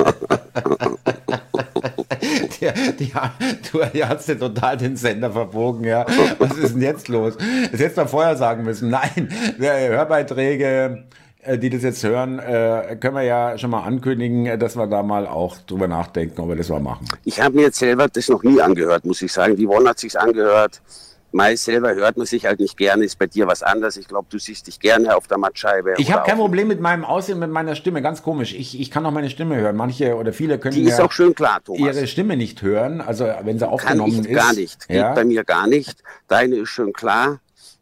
Der, 2.61 2.73
der, 2.73 3.33
du 3.73 3.83
hast 4.07 4.29
dir 4.29 4.39
total 4.39 4.77
den 4.77 4.97
Sender 4.97 5.31
verbogen, 5.31 5.85
ja. 5.85 6.07
Was 6.39 6.57
ist 6.57 6.75
denn 6.75 6.83
jetzt 6.83 7.09
los? 7.09 7.37
Das 7.37 7.81
hättest 7.81 7.99
du 7.99 8.07
vorher 8.07 8.37
sagen 8.37 8.65
müssen. 8.65 8.91
Nein, 8.91 9.29
Hörbeiträge 9.59 11.05
äh, 11.41 11.57
die 11.59 11.71
das 11.71 11.83
jetzt 11.83 12.03
hören, 12.05 12.39
äh, 12.39 12.97
können 13.01 13.15
wir 13.15 13.23
ja 13.23 13.57
schon 13.59 13.71
mal 13.71 13.83
ankündigen, 13.83 14.47
äh, 14.47 14.59
dass 14.59 14.77
wir 14.77 14.87
da 14.87 15.03
mal 15.03 15.27
auch 15.27 15.57
drüber 15.59 15.89
nachdenken, 15.89 16.41
ob 16.41 16.49
wir 16.49 16.57
das 16.57 16.69
mal 16.69 16.81
machen. 16.81 17.07
Ich 17.25 17.41
habe 17.41 17.57
mir 17.57 17.63
jetzt 17.63 17.79
selber 17.79 18.09
das 18.09 18.29
noch 18.29 18.43
nie 18.43 18.61
angehört, 18.61 19.05
muss 19.05 19.23
ich 19.23 19.33
sagen. 19.33 19.57
Die 19.57 19.67
Yvonne 19.67 19.91
hat 19.91 19.99
sich 19.99 20.19
angehört. 20.19 20.83
Meist 21.31 21.65
selber 21.65 21.95
hört 21.95 22.17
man 22.17 22.27
sich 22.27 22.47
halt 22.47 22.59
nicht 22.59 22.79
gerne, 22.79 23.05
ist 23.05 23.19
bei 23.19 23.27
dir 23.27 23.47
was 23.47 23.63
anderes. 23.63 23.99
Ich 23.99 24.09
glaube, 24.09 24.29
du 24.31 24.39
siehst 24.39 24.67
dich 24.67 24.81
gerne 24.81 25.15
auf 25.15 25.27
der 25.27 25.37
Mattscheibe. 25.37 25.95
Ich 25.99 26.11
habe 26.11 26.27
kein 26.27 26.39
Problem 26.39 26.69
mit 26.69 26.81
meinem 26.81 27.05
Aussehen, 27.05 27.39
mit 27.39 27.51
meiner 27.51 27.75
Stimme, 27.75 28.01
ganz 28.01 28.23
komisch. 28.23 28.55
Ich, 28.55 28.81
ich 28.81 28.91
kann 28.91 29.05
auch 29.05 29.11
meine 29.11 29.29
Stimme 29.29 29.57
hören. 29.57 29.77
Manche 29.77 30.17
oder 30.17 30.33
viele 30.33 30.59
können 30.59 30.75
Die 30.75 30.85
ist 30.85 31.01
auch 31.01 31.13
schön 31.13 31.35
klar, 31.35 31.61
Thomas. 31.63 31.97
ihre 31.97 32.07
Stimme 32.07 32.39
nicht 32.39 32.63
hören, 32.63 33.03
also 33.03 33.29
wenn 33.43 33.59
sie 33.59 33.69
aufgenommen 33.69 34.11
kann 34.13 34.25
ich 34.25 34.31
ist. 34.31 34.37
gar 34.37 34.53
nicht, 34.55 34.89
geht 34.89 34.97
ja? 34.97 35.13
bei 35.13 35.25
mir 35.25 35.45
gar 35.45 35.67
nicht. 35.67 36.03
Deine 36.29 36.57
ist 36.57 36.71
schön 36.71 36.95
klar. 36.95 37.41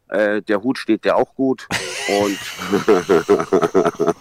Äh, 0.08 0.40
der 0.42 0.62
Hut 0.62 0.78
steht 0.78 1.04
dir 1.04 1.16
auch 1.16 1.34
gut. 1.34 1.66
Und 2.20 2.38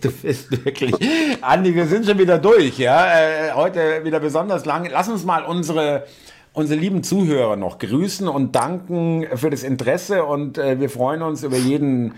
du 0.00 0.10
bist 0.10 0.64
wirklich. 0.64 0.94
Andi, 1.40 1.74
wir 1.74 1.86
sind 1.86 2.06
schon 2.06 2.18
wieder 2.18 2.38
durch, 2.38 2.78
ja. 2.78 3.18
Äh, 3.18 3.52
heute 3.52 4.04
wieder 4.04 4.20
besonders 4.20 4.66
lang. 4.66 4.88
Lass 4.90 5.08
uns 5.08 5.24
mal 5.24 5.44
unsere 5.44 6.06
unsere 6.52 6.78
lieben 6.78 7.02
Zuhörer 7.02 7.56
noch 7.56 7.78
grüßen 7.78 8.28
und 8.28 8.54
danken 8.54 9.26
für 9.34 9.50
das 9.50 9.62
Interesse 9.62 10.24
und 10.24 10.58
äh, 10.58 10.78
wir 10.80 10.90
freuen 10.90 11.22
uns 11.22 11.42
über 11.42 11.56
jeden 11.56 12.14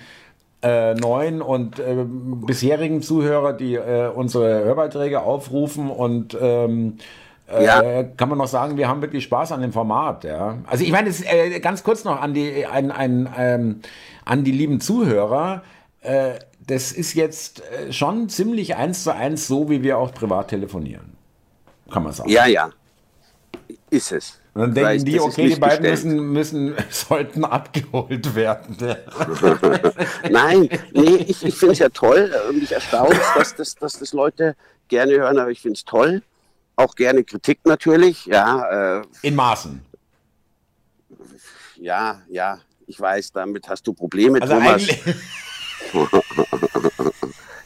äh, 0.62 0.94
neuen 0.94 1.42
und 1.42 1.78
äh, 1.78 2.04
bisherigen 2.06 3.02
Zuhörer, 3.02 3.52
die 3.52 3.74
äh, 3.74 4.08
unsere 4.08 4.64
Hörbeiträge 4.64 5.20
aufrufen 5.20 5.90
und 5.90 6.36
ähm, 6.40 6.96
äh, 7.52 7.64
ja. 7.64 8.02
kann 8.02 8.30
man 8.30 8.38
noch 8.38 8.48
sagen, 8.48 8.76
wir 8.76 8.88
haben 8.88 9.02
wirklich 9.02 9.24
Spaß 9.24 9.52
an 9.52 9.60
dem 9.60 9.72
Format. 9.72 10.24
Ja. 10.24 10.58
Also 10.66 10.82
ich 10.82 10.90
meine, 10.90 11.08
das, 11.08 11.20
äh, 11.20 11.60
ganz 11.60 11.84
kurz 11.84 12.04
noch 12.04 12.20
an 12.20 12.32
die, 12.32 12.64
ein, 12.66 12.90
ein, 12.90 13.28
ähm, 13.36 13.80
an 14.24 14.44
die 14.44 14.52
lieben 14.52 14.80
Zuhörer. 14.80 15.62
Das 16.66 16.92
ist 16.92 17.14
jetzt 17.14 17.62
schon 17.88 18.28
ziemlich 18.28 18.76
eins 18.76 19.04
zu 19.04 19.14
eins 19.14 19.46
so, 19.46 19.70
wie 19.70 19.82
wir 19.82 19.96
auch 19.96 20.12
privat 20.12 20.48
telefonieren. 20.48 21.16
Kann 21.90 22.02
man 22.02 22.12
sagen. 22.12 22.28
Ja, 22.28 22.44
ja. 22.44 22.68
Ist 23.90 24.12
es. 24.12 24.40
Und 24.54 24.60
dann 24.60 24.74
denken 24.74 24.88
Vielleicht, 24.88 25.08
die, 25.08 25.20
okay, 25.20 25.48
die 25.48 25.56
beiden 25.56 25.90
müssen, 25.90 26.32
müssen, 26.32 26.74
sollten 26.90 27.44
abgeholt 27.44 28.34
werden. 28.34 28.76
Nein, 30.30 30.68
nee, 30.92 31.16
ich, 31.26 31.44
ich 31.44 31.54
finde 31.54 31.72
es 31.72 31.78
ja 31.80 31.88
toll 31.88 32.32
und 32.48 32.62
ich 32.62 32.72
erstaunt, 32.72 33.18
dass 33.34 33.56
das, 33.56 33.74
dass 33.74 33.98
das 33.98 34.12
Leute 34.12 34.54
gerne 34.88 35.12
hören, 35.14 35.38
aber 35.38 35.50
ich 35.50 35.60
finde 35.60 35.76
es 35.76 35.84
toll 35.84 36.22
auch 36.76 36.94
gerne 36.94 37.24
Kritik 37.24 37.60
natürlich, 37.64 38.26
ja. 38.26 39.00
Äh, 39.00 39.04
In 39.22 39.34
Maßen. 39.34 39.84
Ja, 41.76 42.22
ja, 42.28 42.60
ich 42.86 43.00
weiß, 43.00 43.32
damit 43.32 43.68
hast 43.68 43.86
du 43.86 43.92
Probleme, 43.92 44.40
also 44.40 44.54
Thomas. 44.54 44.82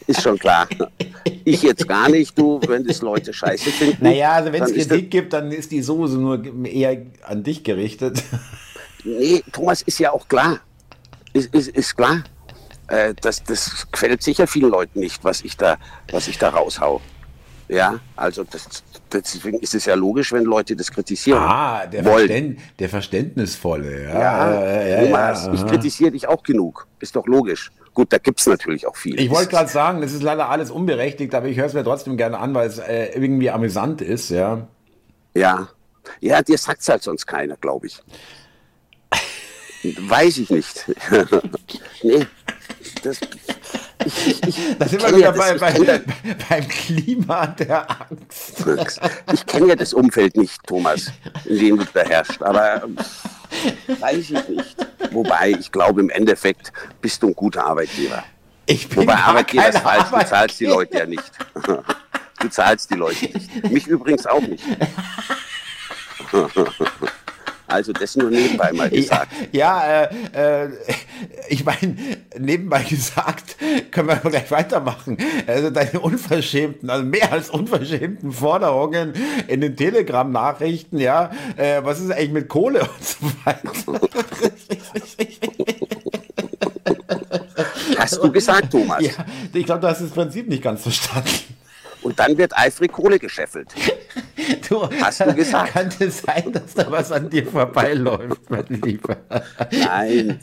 ist 0.09 0.23
schon 0.23 0.38
klar. 0.38 0.66
Ich 1.44 1.62
jetzt 1.62 1.87
gar 1.87 2.09
nicht, 2.09 2.37
du, 2.38 2.61
wenn 2.66 2.85
das 2.85 3.03
Leute 3.03 3.33
scheiße 3.33 3.71
finden. 3.71 4.05
Naja, 4.05 4.33
also 4.33 4.53
wenn 4.53 4.62
es 4.62 4.73
Kritik 4.73 5.11
gibt, 5.11 5.33
dann 5.33 5.53
ist 5.53 5.71
die 5.71 5.83
Soße 5.83 6.18
nur 6.18 6.42
eher 6.64 7.03
an 7.23 7.42
dich 7.42 7.62
gerichtet. 7.62 8.23
Nee, 9.05 9.42
Thomas, 9.53 9.83
ist 9.83 9.99
ja 9.99 10.12
auch 10.12 10.27
klar. 10.29 10.61
Ist, 11.33 11.55
ist, 11.55 11.68
ist 11.68 11.97
klar. 11.97 12.25
Äh, 12.88 13.14
das, 13.21 13.44
das 13.44 13.87
gefällt 13.92 14.23
sicher 14.23 14.47
vielen 14.47 14.71
Leuten 14.71 15.01
nicht, 15.01 15.23
was 15.25 15.42
ich 15.42 15.57
da, 15.57 15.77
was 16.11 16.27
ich 16.29 16.38
da 16.38 16.49
raushau. 16.49 17.01
Ja, 17.68 18.01
also 18.16 18.44
das, 18.44 18.83
deswegen 19.12 19.59
ist 19.61 19.75
es 19.75 19.85
ja 19.85 19.94
logisch, 19.94 20.33
wenn 20.33 20.44
Leute 20.44 20.75
das 20.75 20.90
kritisieren. 20.90 21.38
Ah, 21.38 21.87
der, 21.87 22.03
Verständ, 22.03 22.61
der 22.79 22.88
Verständnisvolle. 22.88 24.05
Ja, 24.05 24.21
ja, 24.21 24.64
ja, 24.64 24.83
ja, 24.83 25.33
ja 25.33 25.53
ich 25.53 25.66
kritisiere 25.66 26.12
dich 26.12 26.27
auch 26.27 26.42
genug. 26.42 26.87
Ist 26.99 27.14
doch 27.14 27.27
logisch. 27.27 27.71
Gut, 27.98 28.12
da 28.12 28.18
gibt 28.18 28.38
es 28.38 28.46
natürlich 28.46 28.87
auch 28.87 28.94
viel. 28.94 29.18
Ich 29.18 29.28
wollte 29.28 29.50
gerade 29.50 29.68
sagen, 29.68 30.02
das 30.02 30.12
ist 30.12 30.22
leider 30.22 30.50
alles 30.50 30.70
unberechtigt, 30.70 31.34
aber 31.34 31.48
ich 31.48 31.56
höre 31.56 31.66
es 31.66 31.72
mir 31.72 31.82
trotzdem 31.82 32.16
gerne 32.16 32.38
an, 32.38 32.54
weil 32.54 32.68
es 32.68 32.78
äh, 32.78 33.06
irgendwie 33.06 33.50
amüsant 33.50 34.02
ist, 34.02 34.30
ja. 34.30 34.68
Ja. 35.34 35.68
Ja, 36.20 36.40
dir 36.40 36.58
sagt 36.58 36.82
es 36.82 36.88
halt 36.88 37.02
sonst 37.02 37.26
keiner, 37.26 37.56
glaube 37.56 37.88
ich. 37.88 38.00
Weiß 40.08 40.38
ich 40.38 40.48
nicht. 40.48 40.88
nee, 42.04 42.24
das, 43.02 43.18
ich, 44.09 44.42
ich, 44.47 44.79
da 44.79 44.88
sind 44.88 45.03
wir 45.03 45.16
wieder 45.16 45.33
bei, 45.33 45.55
bei, 45.55 46.03
beim 46.49 46.68
Klima 46.68 47.47
der 47.49 47.87
Angst. 47.90 48.64
Ich 49.33 49.47
kenne 49.47 49.68
ja 49.68 49.77
das 49.77 49.92
Umfeld 49.92 50.37
nicht, 50.37 50.61
Thomas, 50.66 51.12
in 51.44 51.59
dem 51.59 51.79
du 51.79 51.85
da 51.92 52.01
herrschst, 52.01 52.42
aber 52.42 52.83
weiß 54.01 54.31
ich 54.31 54.49
nicht. 54.49 54.77
Wobei, 55.11 55.51
ich 55.59 55.71
glaube, 55.73 56.01
im 56.01 56.11
Endeffekt 56.11 56.73
bist 57.01 57.23
du 57.23 57.29
ein 57.29 57.35
guter 57.35 57.66
Arbeitgeber. 57.66 58.25
Ich 58.66 58.88
bin 58.88 58.99
Wobei 58.99 59.14
Arbeitgeber 59.14 59.68
ist 59.68 59.79
falsch, 59.79 60.11
du 60.11 60.27
zahlst 60.27 60.61
die 60.61 60.66
Leute 60.66 60.99
ja 60.99 61.07
nicht. 61.07 61.33
Du 62.40 62.49
zahlst 62.49 62.90
die 62.90 62.94
Leute 62.94 63.27
nicht. 63.27 63.71
Mich 63.71 63.87
übrigens 63.87 64.27
auch 64.27 64.40
nicht. 64.40 64.64
Also 67.68 67.92
das 67.92 68.16
nur 68.16 68.31
nebenbei 68.31 68.72
mal 68.72 68.88
gesagt. 68.90 69.31
Ja, 69.52 70.04
äh, 70.04 70.64
äh, 70.64 70.70
ich 71.48 71.64
meine, 71.64 71.96
nebenbei 72.38 72.83
gesagt, 72.83 73.57
können 73.90 74.09
wir 74.09 74.16
gleich 74.16 74.50
weitermachen. 74.50 75.18
Also 75.46 75.70
deine 75.70 76.00
unverschämten, 76.00 76.88
also 76.88 77.04
mehr 77.04 77.31
als 77.31 77.50
unverschämten 77.50 78.33
Forderungen 78.33 79.12
in 79.46 79.61
den 79.61 79.76
Telegram-Nachrichten, 79.76 80.98
ja, 80.98 81.31
äh, 81.57 81.81
was 81.85 82.00
ist 82.00 82.11
eigentlich 82.11 82.33
mit 82.33 82.48
Kohle 82.48 82.81
und 82.81 83.04
so 83.04 83.26
weiter? 83.44 83.72
Hast 87.98 88.16
du 88.22 88.33
gesagt, 88.33 88.70
Thomas? 88.70 89.02
Ja, 89.02 89.12
ich 89.52 89.66
glaube, 89.66 89.83
du 89.83 89.88
hast 89.88 90.00
das 90.00 90.11
Prinzip 90.11 90.48
nicht 90.48 90.62
ganz 90.62 90.83
verstanden. 90.83 91.28
Und 92.02 92.18
dann 92.18 92.38
wird 92.38 92.57
eifrig 92.57 92.92
Kohle 92.92 93.18
gescheffelt. 93.18 93.68
Du, 94.68 94.88
Hast 95.01 95.20
du 95.20 95.35
gesagt? 95.35 95.72
Könnte 95.72 96.11
sein, 96.11 96.53
dass 96.53 96.74
da 96.74 96.90
was 96.90 97.11
an 97.12 97.29
dir 97.29 97.46
vorbeiläuft, 97.46 98.51
mein 98.51 98.66
Lieber. 98.68 99.16
Nein. 99.72 100.38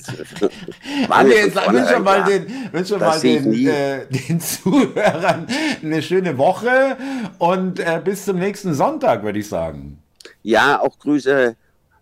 Warte, 1.07 1.33
jetzt 1.33 1.55
wünsche 1.55 1.99
mal 1.99 2.23
den, 2.23 2.47
wünsche 2.71 2.97
mal 2.97 3.19
den, 3.19 3.67
äh, 3.67 4.05
den 4.07 4.39
Zuhörern 4.39 5.47
eine 5.81 6.01
schöne 6.01 6.37
Woche 6.37 6.97
und 7.37 7.79
äh, 7.79 8.01
bis 8.03 8.25
zum 8.25 8.39
nächsten 8.39 8.73
Sonntag, 8.73 9.23
würde 9.23 9.39
ich 9.39 9.47
sagen. 9.47 9.99
Ja, 10.43 10.79
auch 10.79 10.99
Grüße 10.99 11.55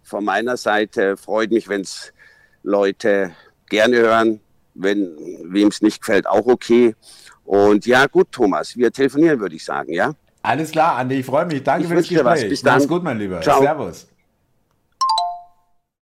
von 0.04 0.24
meiner 0.24 0.58
Seite. 0.58 1.18
Freut 1.18 1.52
mich, 1.52 1.68
wenn 1.68 1.82
es 1.82 2.14
Leute 2.64 3.32
gerne 3.70 3.98
hören. 3.98 4.40
wenn 4.76 5.16
wem 5.44 5.68
es 5.68 5.82
nicht 5.82 6.02
gefällt, 6.02 6.28
auch 6.28 6.48
okay. 6.48 6.96
Und 7.46 7.86
ja, 7.86 8.08
gut, 8.08 8.32
Thomas, 8.32 8.76
wir 8.76 8.92
telefonieren, 8.92 9.40
würde 9.40 9.56
ich 9.56 9.64
sagen, 9.66 9.94
ja? 9.94 10.14
Alles 10.44 10.72
klar, 10.72 10.98
Andi, 10.98 11.16
ich 11.16 11.26
freue 11.26 11.46
mich. 11.46 11.64
Danke 11.64 11.84
Ich 11.84 11.90
für 11.90 11.96
das. 11.96 12.08
Gespräch. 12.08 12.50
Bis 12.50 12.62
dann. 12.62 12.76
Mach's 12.76 12.88
gut, 12.88 13.04
mein 13.04 13.18
Lieber. 13.18 13.42
Ciao. 13.42 13.62
Servus. 13.62 14.08